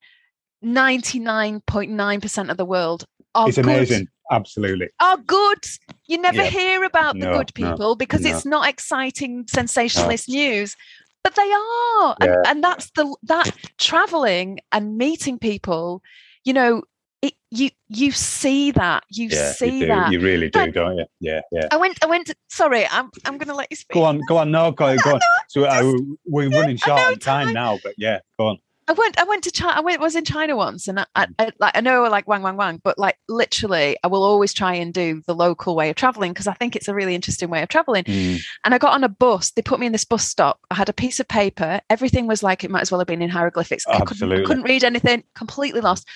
99.9% 0.64 2.50
of 2.50 2.56
the 2.56 2.64
world 2.64 3.04
are 3.34 3.48
it's 3.48 3.58
amazing. 3.58 4.08
Absolutely. 4.30 4.88
Are 5.00 5.18
good. 5.18 5.58
You 6.06 6.18
never 6.18 6.42
yeah. 6.42 6.48
hear 6.48 6.84
about 6.84 7.14
the 7.14 7.26
no, 7.26 7.38
good 7.38 7.52
people 7.54 7.76
no, 7.78 7.94
because 7.94 8.22
no. 8.22 8.30
it's 8.30 8.46
not 8.46 8.68
exciting 8.68 9.44
sensationalist 9.48 10.28
news 10.28 10.76
but 11.22 11.36
they 11.36 11.52
are. 11.52 12.16
And, 12.20 12.46
and 12.46 12.64
that's 12.64 12.90
the 12.90 13.14
that 13.24 13.54
traveling 13.78 14.60
and 14.72 14.96
meeting 14.96 15.38
people 15.38 16.02
you 16.44 16.52
know 16.52 16.82
it, 17.20 17.34
you 17.52 17.70
you 17.88 18.10
see 18.10 18.72
that. 18.72 19.04
You 19.08 19.28
yeah, 19.30 19.52
see 19.52 19.80
you 19.80 19.86
that. 19.86 20.10
You 20.10 20.18
really 20.18 20.50
do 20.50 20.58
but 20.58 20.74
don't 20.74 20.98
you? 20.98 21.06
Yeah 21.20 21.40
yeah. 21.52 21.68
I 21.70 21.76
went 21.76 22.02
i 22.02 22.06
went 22.06 22.26
to, 22.26 22.34
sorry 22.48 22.86
i'm 22.90 23.10
i'm 23.24 23.38
gonna 23.38 23.54
let 23.54 23.68
you 23.70 23.76
speak. 23.76 23.94
Go 23.94 24.02
on 24.02 24.20
go 24.28 24.38
on. 24.38 24.50
No 24.50 24.72
go, 24.72 24.96
go 25.04 25.14
on. 25.14 25.20
so 25.48 25.64
uh, 25.64 25.92
we're 26.26 26.50
running 26.50 26.76
short 26.76 27.00
on 27.00 27.18
time, 27.18 27.46
time. 27.46 27.54
now 27.54 27.78
but 27.82 27.94
yeah 27.96 28.18
go 28.38 28.48
on 28.48 28.58
I 28.92 28.94
went. 28.94 29.18
I 29.18 29.24
went 29.24 29.44
to 29.44 29.50
China. 29.50 29.72
I 29.74 29.80
went. 29.80 30.02
Was 30.02 30.16
in 30.16 30.24
China 30.26 30.54
once, 30.54 30.86
and 30.86 31.00
I, 31.00 31.06
I, 31.14 31.26
mm. 31.26 31.34
I, 31.38 31.52
like 31.58 31.76
I 31.76 31.80
know 31.80 32.02
like 32.02 32.28
wang 32.28 32.42
wang 32.42 32.56
wang, 32.56 32.78
but 32.84 32.98
like 32.98 33.16
literally, 33.26 33.96
I 34.04 34.08
will 34.08 34.22
always 34.22 34.52
try 34.52 34.74
and 34.74 34.92
do 34.92 35.22
the 35.26 35.34
local 35.34 35.74
way 35.74 35.88
of 35.88 35.96
traveling 35.96 36.32
because 36.32 36.46
I 36.46 36.52
think 36.52 36.76
it's 36.76 36.88
a 36.88 36.94
really 36.94 37.14
interesting 37.14 37.48
way 37.48 37.62
of 37.62 37.70
traveling. 37.70 38.04
Mm. 38.04 38.42
And 38.64 38.74
I 38.74 38.78
got 38.78 38.92
on 38.92 39.02
a 39.02 39.08
bus. 39.08 39.52
They 39.52 39.62
put 39.62 39.80
me 39.80 39.86
in 39.86 39.92
this 39.92 40.04
bus 40.04 40.28
stop. 40.28 40.60
I 40.70 40.74
had 40.74 40.90
a 40.90 40.92
piece 40.92 41.20
of 41.20 41.28
paper. 41.28 41.80
Everything 41.88 42.26
was 42.26 42.42
like 42.42 42.64
it 42.64 42.70
might 42.70 42.82
as 42.82 42.92
well 42.92 43.00
have 43.00 43.08
been 43.08 43.22
in 43.22 43.30
hieroglyphics. 43.30 43.86
I 43.86 44.00
couldn't, 44.00 44.30
I 44.30 44.44
couldn't 44.44 44.64
read 44.64 44.84
anything. 44.84 45.24
Completely 45.34 45.80
lost. 45.80 46.06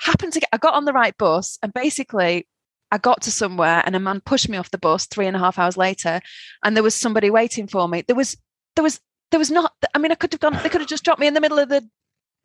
Happened 0.00 0.32
to 0.32 0.40
get. 0.40 0.48
I 0.52 0.58
got 0.58 0.74
on 0.74 0.86
the 0.86 0.92
right 0.92 1.16
bus, 1.16 1.56
and 1.62 1.72
basically 1.72 2.48
I 2.90 2.98
got 2.98 3.22
to 3.22 3.30
somewhere 3.30 3.82
and 3.86 3.94
a 3.94 4.00
man 4.00 4.20
pushed 4.20 4.48
me 4.48 4.56
off 4.56 4.72
the 4.72 4.78
bus 4.78 5.06
three 5.06 5.28
and 5.28 5.36
a 5.36 5.40
half 5.40 5.56
hours 5.56 5.76
later, 5.76 6.20
and 6.64 6.74
there 6.74 6.82
was 6.82 6.96
somebody 6.96 7.30
waiting 7.30 7.68
for 7.68 7.86
me. 7.86 8.02
There 8.02 8.16
was 8.16 8.36
there 8.74 8.82
was 8.82 9.00
there 9.30 9.38
was 9.38 9.52
not. 9.52 9.72
I 9.94 9.98
mean, 9.98 10.10
I 10.10 10.16
could 10.16 10.32
have 10.32 10.40
gone. 10.40 10.58
They 10.64 10.68
could 10.68 10.80
have 10.80 10.90
just 10.90 11.04
dropped 11.04 11.20
me 11.20 11.28
in 11.28 11.34
the 11.34 11.40
middle 11.40 11.60
of 11.60 11.68
the 11.68 11.88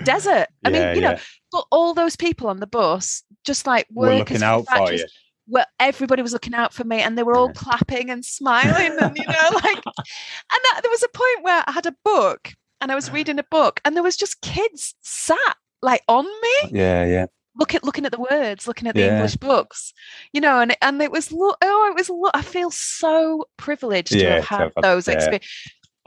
desert. 0.03 0.47
I 0.65 0.69
yeah, 0.69 0.71
mean, 0.71 0.95
you 0.95 1.01
yeah. 1.01 1.13
know, 1.13 1.19
but 1.51 1.65
all 1.71 1.93
those 1.93 2.15
people 2.15 2.47
on 2.47 2.57
the 2.57 2.67
bus, 2.67 3.23
just 3.45 3.67
like 3.67 3.87
workers, 3.91 4.13
We're 4.13 4.19
looking 4.19 4.43
out 4.43 4.65
for 4.67 4.93
you. 4.93 5.05
Well, 5.47 5.65
everybody 5.79 6.21
was 6.21 6.33
looking 6.33 6.53
out 6.53 6.73
for 6.73 6.83
me, 6.83 7.01
and 7.01 7.17
they 7.17 7.23
were 7.23 7.35
all 7.35 7.51
clapping 7.53 8.09
and 8.09 8.23
smiling, 8.23 8.97
and 8.99 9.17
you 9.17 9.25
know, 9.25 9.49
like, 9.53 9.77
and 9.85 10.61
that, 10.63 10.79
there 10.83 10.91
was 10.91 11.03
a 11.03 11.09
point 11.09 11.43
where 11.43 11.63
I 11.65 11.71
had 11.71 11.87
a 11.87 11.95
book, 12.03 12.53
and 12.81 12.91
I 12.91 12.95
was 12.95 13.11
reading 13.13 13.39
a 13.39 13.43
book, 13.43 13.79
and 13.83 13.95
there 13.95 14.03
was 14.03 14.17
just 14.17 14.41
kids 14.41 14.95
sat 15.01 15.57
like 15.81 16.03
on 16.07 16.25
me. 16.25 16.69
Yeah, 16.71 17.05
yeah. 17.05 17.25
Look 17.55 17.73
at 17.73 17.83
looking 17.83 18.05
at 18.05 18.11
the 18.11 18.25
words, 18.31 18.67
looking 18.67 18.87
at 18.87 18.95
the 18.95 19.01
yeah. 19.01 19.15
English 19.15 19.35
books, 19.37 19.93
you 20.33 20.39
know, 20.39 20.59
and 20.59 20.77
and 20.81 21.01
it 21.01 21.11
was 21.11 21.33
oh, 21.33 21.55
it 21.61 21.95
was 21.95 22.11
I 22.33 22.41
feel 22.41 22.71
so 22.71 23.45
privileged 23.57 24.11
to 24.11 24.29
have 24.29 24.45
had 24.45 24.71
those 24.81 25.07
experiences. 25.07 25.49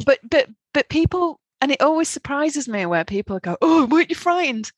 But 0.06 0.20
but 0.30 0.48
but 0.72 0.88
people 0.88 1.40
and 1.62 1.70
it 1.70 1.80
always 1.80 2.08
surprises 2.08 2.68
me 2.68 2.84
where 2.84 3.04
people 3.04 3.38
go, 3.38 3.56
"Oh, 3.62 3.86
weren't 3.86 4.10
you 4.10 4.16
frightened?" 4.16 4.72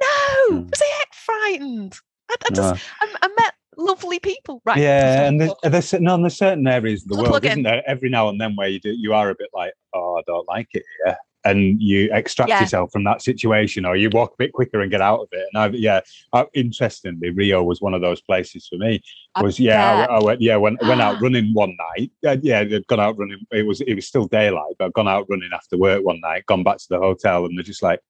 No, 0.00 0.56
mm. 0.58 0.70
was 0.70 0.82
I 0.82 0.98
heck 0.98 1.14
frightened? 1.14 1.98
I, 2.30 2.36
I 2.44 2.54
just, 2.54 2.74
no. 2.74 2.80
I, 3.00 3.14
I, 3.22 3.28
met 3.28 3.54
lovely 3.78 4.18
people, 4.18 4.60
right? 4.66 4.76
Yeah, 4.76 5.26
and 5.26 5.40
there's, 5.40 5.52
there's, 5.62 5.92
no, 5.94 6.20
there's 6.20 6.36
certain 6.36 6.66
areas 6.66 7.02
of 7.02 7.08
the 7.08 7.22
world, 7.22 7.44
isn't 7.44 7.62
there? 7.62 7.82
Every 7.86 8.10
now 8.10 8.28
and 8.28 8.38
then 8.38 8.54
where 8.54 8.68
you 8.68 8.78
do, 8.78 8.90
you 8.90 9.14
are 9.14 9.30
a 9.30 9.34
bit 9.34 9.48
like, 9.54 9.72
"Oh, 9.94 10.16
I 10.18 10.22
don't 10.26 10.46
like 10.46 10.68
it 10.72 10.84
here." 11.04 11.16
And 11.46 11.80
you 11.80 12.10
extract 12.12 12.48
yeah. 12.48 12.60
yourself 12.60 12.90
from 12.90 13.04
that 13.04 13.22
situation 13.22 13.84
or 13.84 13.96
you 13.96 14.10
walk 14.10 14.32
a 14.32 14.36
bit 14.38 14.52
quicker 14.52 14.80
and 14.80 14.90
get 14.90 15.00
out 15.00 15.20
of 15.20 15.28
it 15.32 15.46
and 15.52 15.62
I, 15.62 15.76
yeah 15.76 16.00
I, 16.32 16.46
interestingly 16.54 17.30
rio 17.30 17.62
was 17.62 17.80
one 17.80 17.94
of 17.94 18.00
those 18.00 18.20
places 18.20 18.66
for 18.66 18.76
me 18.76 19.00
uh, 19.36 19.42
was 19.44 19.60
yeah 19.60 20.06
I, 20.10 20.16
I, 20.16 20.22
went 20.22 20.40
yeah 20.40 20.56
went, 20.56 20.82
went 20.82 21.00
out 21.00 21.20
running 21.22 21.52
one 21.54 21.76
night 21.96 22.10
uh, 22.26 22.36
yeah 22.42 22.64
they'd 22.64 22.86
gone 22.88 23.00
out 23.00 23.16
running 23.16 23.38
it 23.52 23.66
was 23.66 23.80
it 23.80 23.94
was 23.94 24.06
still 24.06 24.26
daylight 24.26 24.74
but 24.78 24.86
I'd 24.86 24.92
gone 24.92 25.08
out 25.08 25.26
running 25.30 25.50
after 25.52 25.78
work 25.78 26.04
one 26.04 26.20
night 26.20 26.46
gone 26.46 26.64
back 26.64 26.78
to 26.78 26.86
the 26.90 26.98
hotel 26.98 27.44
and 27.44 27.56
they're 27.56 27.64
just 27.64 27.82
like 27.82 28.00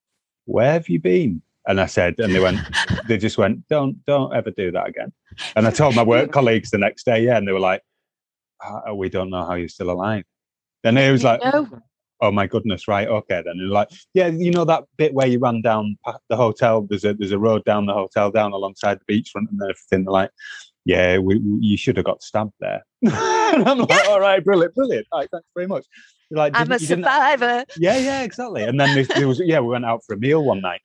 where 0.46 0.72
have 0.72 0.88
you 0.88 1.00
been 1.00 1.42
and 1.68 1.80
I 1.80 1.86
said, 1.86 2.14
and 2.20 2.32
they 2.32 2.38
went, 2.38 2.60
they 3.08 3.18
just 3.18 3.38
went, 3.38 3.66
don't, 3.66 4.04
don't 4.06 4.32
ever 4.32 4.52
do 4.52 4.70
that 4.70 4.86
again. 4.86 5.12
And 5.56 5.66
I 5.66 5.72
told 5.72 5.96
my 5.96 6.04
work 6.04 6.30
colleagues 6.38 6.70
the 6.70 6.78
next 6.78 7.04
day, 7.04 7.24
yeah, 7.24 7.38
and 7.38 7.48
they 7.48 7.50
were 7.50 7.58
like, 7.58 7.82
oh, 8.64 8.94
we 8.94 9.08
don't 9.08 9.30
know 9.30 9.44
how 9.44 9.54
you're 9.54 9.68
still 9.68 9.90
alive. 9.90 10.22
And 10.84 10.96
it 10.96 11.10
was 11.10 11.24
like, 11.24 11.42
no 11.42 11.68
oh 12.20 12.30
my 12.30 12.46
goodness, 12.46 12.88
right, 12.88 13.08
okay 13.08 13.42
then. 13.44 13.58
And 13.58 13.70
like, 13.70 13.88
yeah, 14.14 14.28
you 14.28 14.50
know 14.50 14.64
that 14.64 14.84
bit 14.96 15.14
where 15.14 15.26
you 15.26 15.38
run 15.38 15.62
down 15.62 15.96
the 16.28 16.36
hotel. 16.36 16.86
There's 16.88 17.04
a 17.04 17.14
there's 17.14 17.32
a 17.32 17.38
road 17.38 17.64
down 17.64 17.86
the 17.86 17.94
hotel, 17.94 18.30
down 18.30 18.52
alongside 18.52 18.98
the 19.06 19.12
beachfront 19.12 19.48
and 19.50 19.60
everything. 19.62 20.04
They're 20.04 20.12
like, 20.12 20.30
yeah, 20.84 21.18
we, 21.18 21.38
we, 21.38 21.58
you 21.60 21.76
should 21.76 21.96
have 21.96 22.06
got 22.06 22.22
stabbed 22.22 22.52
there. 22.60 22.84
and 23.02 23.68
I'm 23.68 23.78
like, 23.78 24.08
all 24.08 24.20
right, 24.20 24.42
brilliant, 24.42 24.74
brilliant. 24.74 25.06
All 25.12 25.20
right, 25.20 25.28
thanks 25.30 25.48
very 25.54 25.66
much. 25.66 25.84
like, 26.30 26.52
I'm 26.56 26.70
a 26.72 26.78
survivor. 26.78 27.64
Yeah, 27.76 27.98
yeah, 27.98 28.22
exactly. 28.22 28.62
And 28.62 28.80
then 28.80 28.94
there, 28.94 29.04
there 29.04 29.28
was 29.28 29.40
yeah, 29.44 29.60
we 29.60 29.68
went 29.68 29.84
out 29.84 30.02
for 30.06 30.14
a 30.14 30.18
meal 30.18 30.44
one 30.44 30.60
night. 30.60 30.80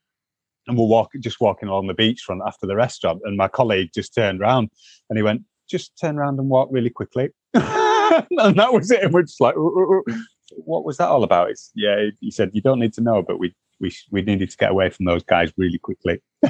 And 0.67 0.77
we're 0.77 0.85
walking, 0.85 1.23
just 1.23 1.41
walking 1.41 1.69
along 1.69 1.87
the 1.87 1.95
beachfront 1.95 2.45
after 2.45 2.67
the 2.67 2.75
restaurant, 2.75 3.21
and 3.25 3.35
my 3.35 3.47
colleague 3.47 3.89
just 3.95 4.13
turned 4.13 4.41
around 4.41 4.69
and 5.09 5.17
he 5.17 5.23
went, 5.23 5.41
"Just 5.67 5.97
turn 5.99 6.19
around 6.19 6.37
and 6.37 6.49
walk 6.49 6.69
really 6.71 6.91
quickly." 6.91 7.29
and 7.53 8.59
that 8.59 8.71
was 8.71 8.91
it. 8.91 9.03
And 9.03 9.11
we're 9.11 9.23
just 9.23 9.41
like, 9.41 9.55
what 10.57 10.85
was 10.85 10.97
that 10.97 11.09
all 11.09 11.23
about? 11.23 11.49
It's, 11.49 11.71
yeah, 11.75 12.09
he 12.19 12.31
said, 12.31 12.51
you 12.53 12.61
don't 12.61 12.79
need 12.79 12.93
to 12.93 13.01
know, 13.01 13.21
but 13.21 13.39
we, 13.39 13.53
we, 13.79 13.93
we 14.11 14.21
needed 14.21 14.49
to 14.51 14.57
get 14.57 14.71
away 14.71 14.89
from 14.89 15.05
those 15.05 15.23
guys 15.23 15.51
really 15.57 15.79
quickly. 15.79 16.21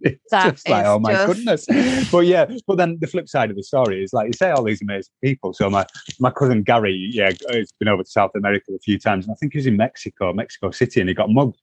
it's 0.00 0.30
that 0.30 0.52
just 0.52 0.68
like, 0.68 0.86
oh 0.86 0.98
my 0.98 1.12
just... 1.12 1.26
goodness. 1.26 2.10
But 2.10 2.20
yeah, 2.20 2.46
but 2.66 2.76
then 2.76 2.98
the 3.00 3.06
flip 3.06 3.28
side 3.28 3.50
of 3.50 3.56
the 3.56 3.62
story 3.62 4.02
is 4.02 4.12
like 4.12 4.26
you 4.26 4.32
say 4.32 4.50
all 4.50 4.62
these 4.62 4.82
amazing 4.82 5.12
people. 5.22 5.52
So 5.52 5.68
my 5.68 5.86
my 6.18 6.30
cousin 6.30 6.62
Gary, 6.62 7.10
yeah, 7.12 7.30
he's 7.50 7.72
been 7.72 7.88
over 7.88 8.02
to 8.02 8.10
South 8.10 8.30
America 8.34 8.72
a 8.74 8.78
few 8.78 8.98
times, 8.98 9.26
and 9.26 9.32
I 9.32 9.36
think 9.36 9.52
he 9.52 9.58
was 9.58 9.66
in 9.66 9.76
Mexico, 9.76 10.32
Mexico 10.32 10.70
City, 10.70 11.00
and 11.00 11.08
he 11.08 11.14
got 11.14 11.30
mugged 11.30 11.60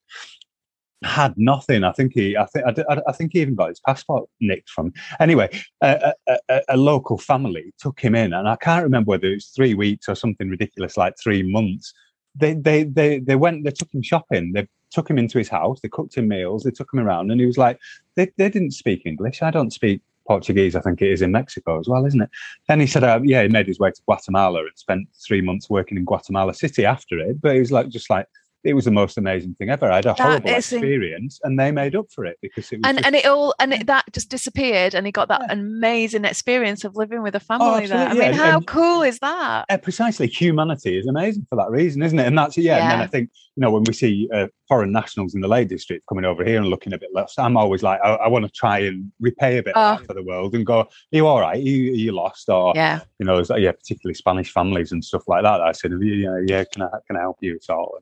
had 1.03 1.33
nothing. 1.37 1.83
I 1.83 1.91
think 1.91 2.13
he, 2.13 2.37
I 2.37 2.45
think, 2.45 2.65
I, 2.65 3.01
I, 3.07 3.11
think 3.11 3.33
he 3.33 3.41
even 3.41 3.55
got 3.55 3.69
his 3.69 3.79
passport 3.79 4.29
nicked 4.39 4.69
from. 4.69 4.93
Anyway, 5.19 5.49
a, 5.81 6.13
a, 6.27 6.61
a, 6.69 6.77
local 6.77 7.17
family 7.17 7.73
took 7.79 7.99
him 7.99 8.15
in, 8.15 8.33
and 8.33 8.47
I 8.47 8.55
can't 8.55 8.83
remember 8.83 9.09
whether 9.09 9.27
it 9.27 9.35
was 9.35 9.47
three 9.47 9.73
weeks 9.73 10.07
or 10.07 10.15
something 10.15 10.49
ridiculous 10.49 10.97
like 10.97 11.15
three 11.21 11.43
months. 11.43 11.93
They, 12.35 12.53
they, 12.53 12.83
they, 12.83 13.19
they 13.19 13.35
went. 13.35 13.63
They 13.63 13.71
took 13.71 13.93
him 13.93 14.01
shopping. 14.01 14.53
They 14.53 14.67
took 14.91 15.09
him 15.09 15.17
into 15.17 15.37
his 15.37 15.49
house. 15.49 15.79
They 15.81 15.89
cooked 15.89 16.15
him 16.15 16.27
meals. 16.27 16.63
They 16.63 16.71
took 16.71 16.93
him 16.93 16.99
around, 16.99 17.31
and 17.31 17.39
he 17.39 17.45
was 17.45 17.57
like, 17.57 17.79
they, 18.15 18.31
they 18.37 18.49
didn't 18.49 18.71
speak 18.71 19.05
English. 19.05 19.41
I 19.41 19.51
don't 19.51 19.71
speak 19.71 20.01
Portuguese, 20.27 20.75
I 20.75 20.81
think 20.81 21.01
it 21.01 21.11
is 21.11 21.21
in 21.21 21.31
Mexico 21.31 21.79
as 21.79 21.87
well, 21.87 22.05
isn't 22.05 22.21
it? 22.21 22.29
Then 22.67 22.79
he 22.79 22.87
said, 22.87 23.03
uh, 23.03 23.19
yeah, 23.23 23.43
he 23.43 23.49
made 23.49 23.67
his 23.67 23.79
way 23.79 23.91
to 23.91 24.01
Guatemala 24.05 24.59
and 24.61 24.71
spent 24.75 25.07
three 25.25 25.41
months 25.41 25.69
working 25.69 25.97
in 25.97 26.05
Guatemala 26.05 26.53
City 26.53 26.85
after 26.85 27.19
it. 27.19 27.41
But 27.41 27.53
he 27.53 27.59
was 27.59 27.71
like, 27.71 27.89
just 27.89 28.09
like, 28.09 28.27
it 28.63 28.73
was 28.73 28.85
the 28.85 28.91
most 28.91 29.17
amazing 29.17 29.55
thing 29.55 29.69
ever. 29.69 29.91
I 29.91 29.97
had 29.97 30.05
a 30.05 30.09
that 30.09 30.19
horrible 30.19 30.49
experience, 30.49 31.39
and 31.43 31.59
they 31.59 31.71
made 31.71 31.95
up 31.95 32.11
for 32.11 32.25
it 32.25 32.37
because 32.41 32.71
it 32.71 32.77
was 32.77 32.83
and 32.85 32.97
just, 32.97 33.07
and 33.07 33.15
it 33.15 33.25
all 33.25 33.53
and 33.59 33.73
it, 33.73 33.87
that 33.87 34.05
just 34.13 34.29
disappeared, 34.29 34.95
and 34.95 35.05
he 35.05 35.11
got 35.11 35.27
that 35.27 35.41
yeah. 35.47 35.53
amazing 35.53 36.25
experience 36.25 36.83
of 36.83 36.95
living 36.95 37.21
with 37.21 37.35
a 37.35 37.39
oh, 37.39 37.41
family 37.41 37.85
oh, 37.85 37.87
there. 37.87 38.07
I 38.07 38.13
yeah. 38.13 38.31
mean, 38.31 38.33
how 38.33 38.57
and, 38.57 38.67
cool 38.67 39.01
is 39.01 39.19
that? 39.19 39.65
Uh, 39.69 39.77
precisely, 39.77 40.27
humanity 40.27 40.97
is 40.97 41.07
amazing 41.07 41.45
for 41.49 41.57
that 41.57 41.69
reason, 41.69 42.01
isn't 42.01 42.17
it? 42.17 42.25
And 42.25 42.37
that's 42.37 42.57
yeah. 42.57 42.77
yeah. 42.77 42.83
And 42.83 42.91
then 42.91 42.99
I 43.01 43.07
think 43.07 43.29
you 43.55 43.61
know 43.61 43.71
when 43.71 43.83
we 43.83 43.93
see 43.93 44.29
uh, 44.33 44.47
foreign 44.67 44.91
nationals 44.91 45.35
in 45.35 45.41
the 45.41 45.47
Lake 45.47 45.67
District 45.67 46.05
coming 46.07 46.25
over 46.25 46.43
here 46.43 46.57
and 46.57 46.67
looking 46.67 46.93
a 46.93 46.97
bit 46.97 47.09
lost, 47.13 47.39
I'm 47.39 47.57
always 47.57 47.83
like, 47.83 47.99
I, 48.03 48.13
I 48.15 48.27
want 48.27 48.45
to 48.45 48.51
try 48.51 48.79
and 48.79 49.11
repay 49.19 49.57
a 49.57 49.63
bit 49.63 49.73
oh. 49.75 49.97
for 50.07 50.13
the 50.13 50.23
world 50.23 50.55
and 50.55 50.65
go, 50.65 50.79
are 50.79 50.87
you 51.11 51.27
all 51.27 51.41
right? 51.41 51.57
Are 51.57 51.59
you, 51.59 51.91
are 51.91 51.95
you 51.95 52.11
lost? 52.13 52.49
Or 52.49 52.71
yeah, 52.75 53.01
you 53.19 53.25
know, 53.25 53.43
yeah, 53.57 53.73
particularly 53.73 54.13
Spanish 54.13 54.51
families 54.53 54.91
and 54.91 55.03
stuff 55.03 55.23
like 55.27 55.43
that. 55.43 55.61
I 55.61 55.73
said, 55.73 55.91
yeah, 56.01 56.39
yeah, 56.45 56.63
can 56.71 56.83
I 56.83 56.89
can 57.07 57.17
I 57.17 57.21
help 57.21 57.37
you 57.41 57.55
at 57.61 57.73
all? 57.73 57.99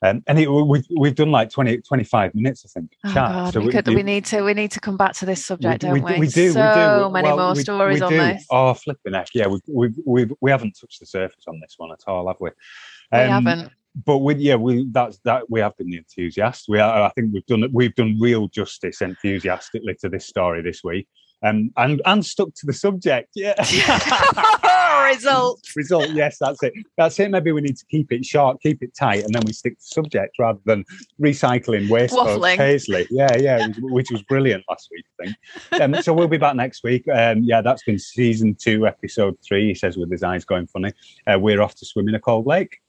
Um, 0.00 0.22
and 0.28 0.38
it, 0.38 0.46
we've 0.46 0.86
we've 0.96 1.14
done 1.14 1.32
like 1.32 1.50
20, 1.50 1.78
25 1.78 2.34
minutes, 2.34 2.64
I 2.64 2.68
think. 2.68 2.92
Oh 3.04 3.14
God, 3.14 3.52
so 3.52 3.60
we, 3.60 3.72
could, 3.72 3.88
we, 3.88 4.04
need 4.04 4.24
to 4.26 4.42
we 4.42 4.54
need 4.54 4.70
to 4.72 4.80
come 4.80 4.96
back 4.96 5.14
to 5.14 5.26
this 5.26 5.44
subject, 5.44 5.82
we, 5.82 6.00
don't 6.00 6.02
we? 6.02 6.20
We, 6.20 6.28
do. 6.28 6.52
So 6.52 6.60
we 6.60 7.04
do. 7.04 7.12
many 7.12 7.26
well, 7.26 7.36
more 7.36 7.56
stories 7.56 8.00
on 8.00 8.12
this. 8.12 8.46
Oh, 8.48 8.74
flipping 8.74 9.14
heck! 9.14 9.28
Yeah, 9.34 9.48
we 9.48 9.58
we 9.66 9.88
we 10.06 10.26
we 10.40 10.50
haven't 10.52 10.78
touched 10.80 11.00
the 11.00 11.06
surface 11.06 11.44
on 11.48 11.58
this 11.60 11.74
one 11.78 11.90
at 11.90 12.00
all, 12.06 12.28
have 12.28 12.36
we? 12.40 12.50
Um, 12.50 12.54
we 13.12 13.18
haven't. 13.18 13.72
But 14.04 14.18
we, 14.18 14.36
yeah, 14.36 14.54
we 14.54 14.86
that's 14.92 15.18
that 15.24 15.50
we 15.50 15.58
have 15.58 15.76
been 15.76 15.90
the 15.90 15.96
enthusiasts. 15.96 16.68
We 16.68 16.78
are, 16.78 17.02
I 17.02 17.08
think 17.10 17.32
we've 17.32 17.46
done 17.46 17.68
we've 17.72 17.94
done 17.96 18.18
real 18.20 18.46
justice 18.46 19.02
enthusiastically 19.02 19.96
to 20.00 20.08
this 20.08 20.26
story 20.26 20.62
this 20.62 20.84
week 20.84 21.08
um, 21.42 21.70
and 21.76 22.02
and 22.04 22.24
stuck 22.24 22.54
to 22.54 22.66
the 22.66 22.72
subject. 22.72 23.30
Yeah. 23.34 23.54
Result. 25.08 25.60
Result. 25.76 26.10
Yes, 26.10 26.38
that's 26.40 26.62
it. 26.62 26.72
That's 26.96 27.18
it. 27.18 27.30
Maybe 27.30 27.52
we 27.52 27.60
need 27.60 27.76
to 27.76 27.86
keep 27.86 28.12
it 28.12 28.24
short, 28.24 28.60
keep 28.60 28.82
it 28.82 28.94
tight, 28.98 29.24
and 29.24 29.34
then 29.34 29.42
we 29.46 29.52
stick 29.52 29.78
to 29.78 29.84
subject 29.84 30.36
rather 30.38 30.58
than 30.64 30.84
recycling 31.20 31.88
waste. 31.88 32.14
Waffling. 32.14 32.56
Paisley. 32.56 33.06
Yeah, 33.10 33.36
yeah, 33.36 33.68
which 33.80 34.10
was 34.10 34.22
brilliant 34.22 34.64
last 34.68 34.88
week. 34.90 35.04
I 35.20 35.24
think. 35.24 35.82
Um, 35.82 36.02
so 36.02 36.12
we'll 36.12 36.28
be 36.28 36.38
back 36.38 36.56
next 36.56 36.82
week. 36.82 37.06
Um, 37.08 37.42
yeah, 37.42 37.62
that's 37.62 37.82
been 37.84 37.98
season 37.98 38.54
two, 38.54 38.86
episode 38.86 39.36
three. 39.46 39.68
He 39.68 39.74
says 39.74 39.96
with 39.96 40.10
his 40.10 40.22
eyes 40.22 40.44
going 40.44 40.66
funny. 40.66 40.92
Uh, 41.26 41.38
we're 41.38 41.62
off 41.62 41.74
to 41.76 41.86
swim 41.86 42.08
in 42.08 42.14
a 42.14 42.20
cold 42.20 42.46
lake. 42.46 42.80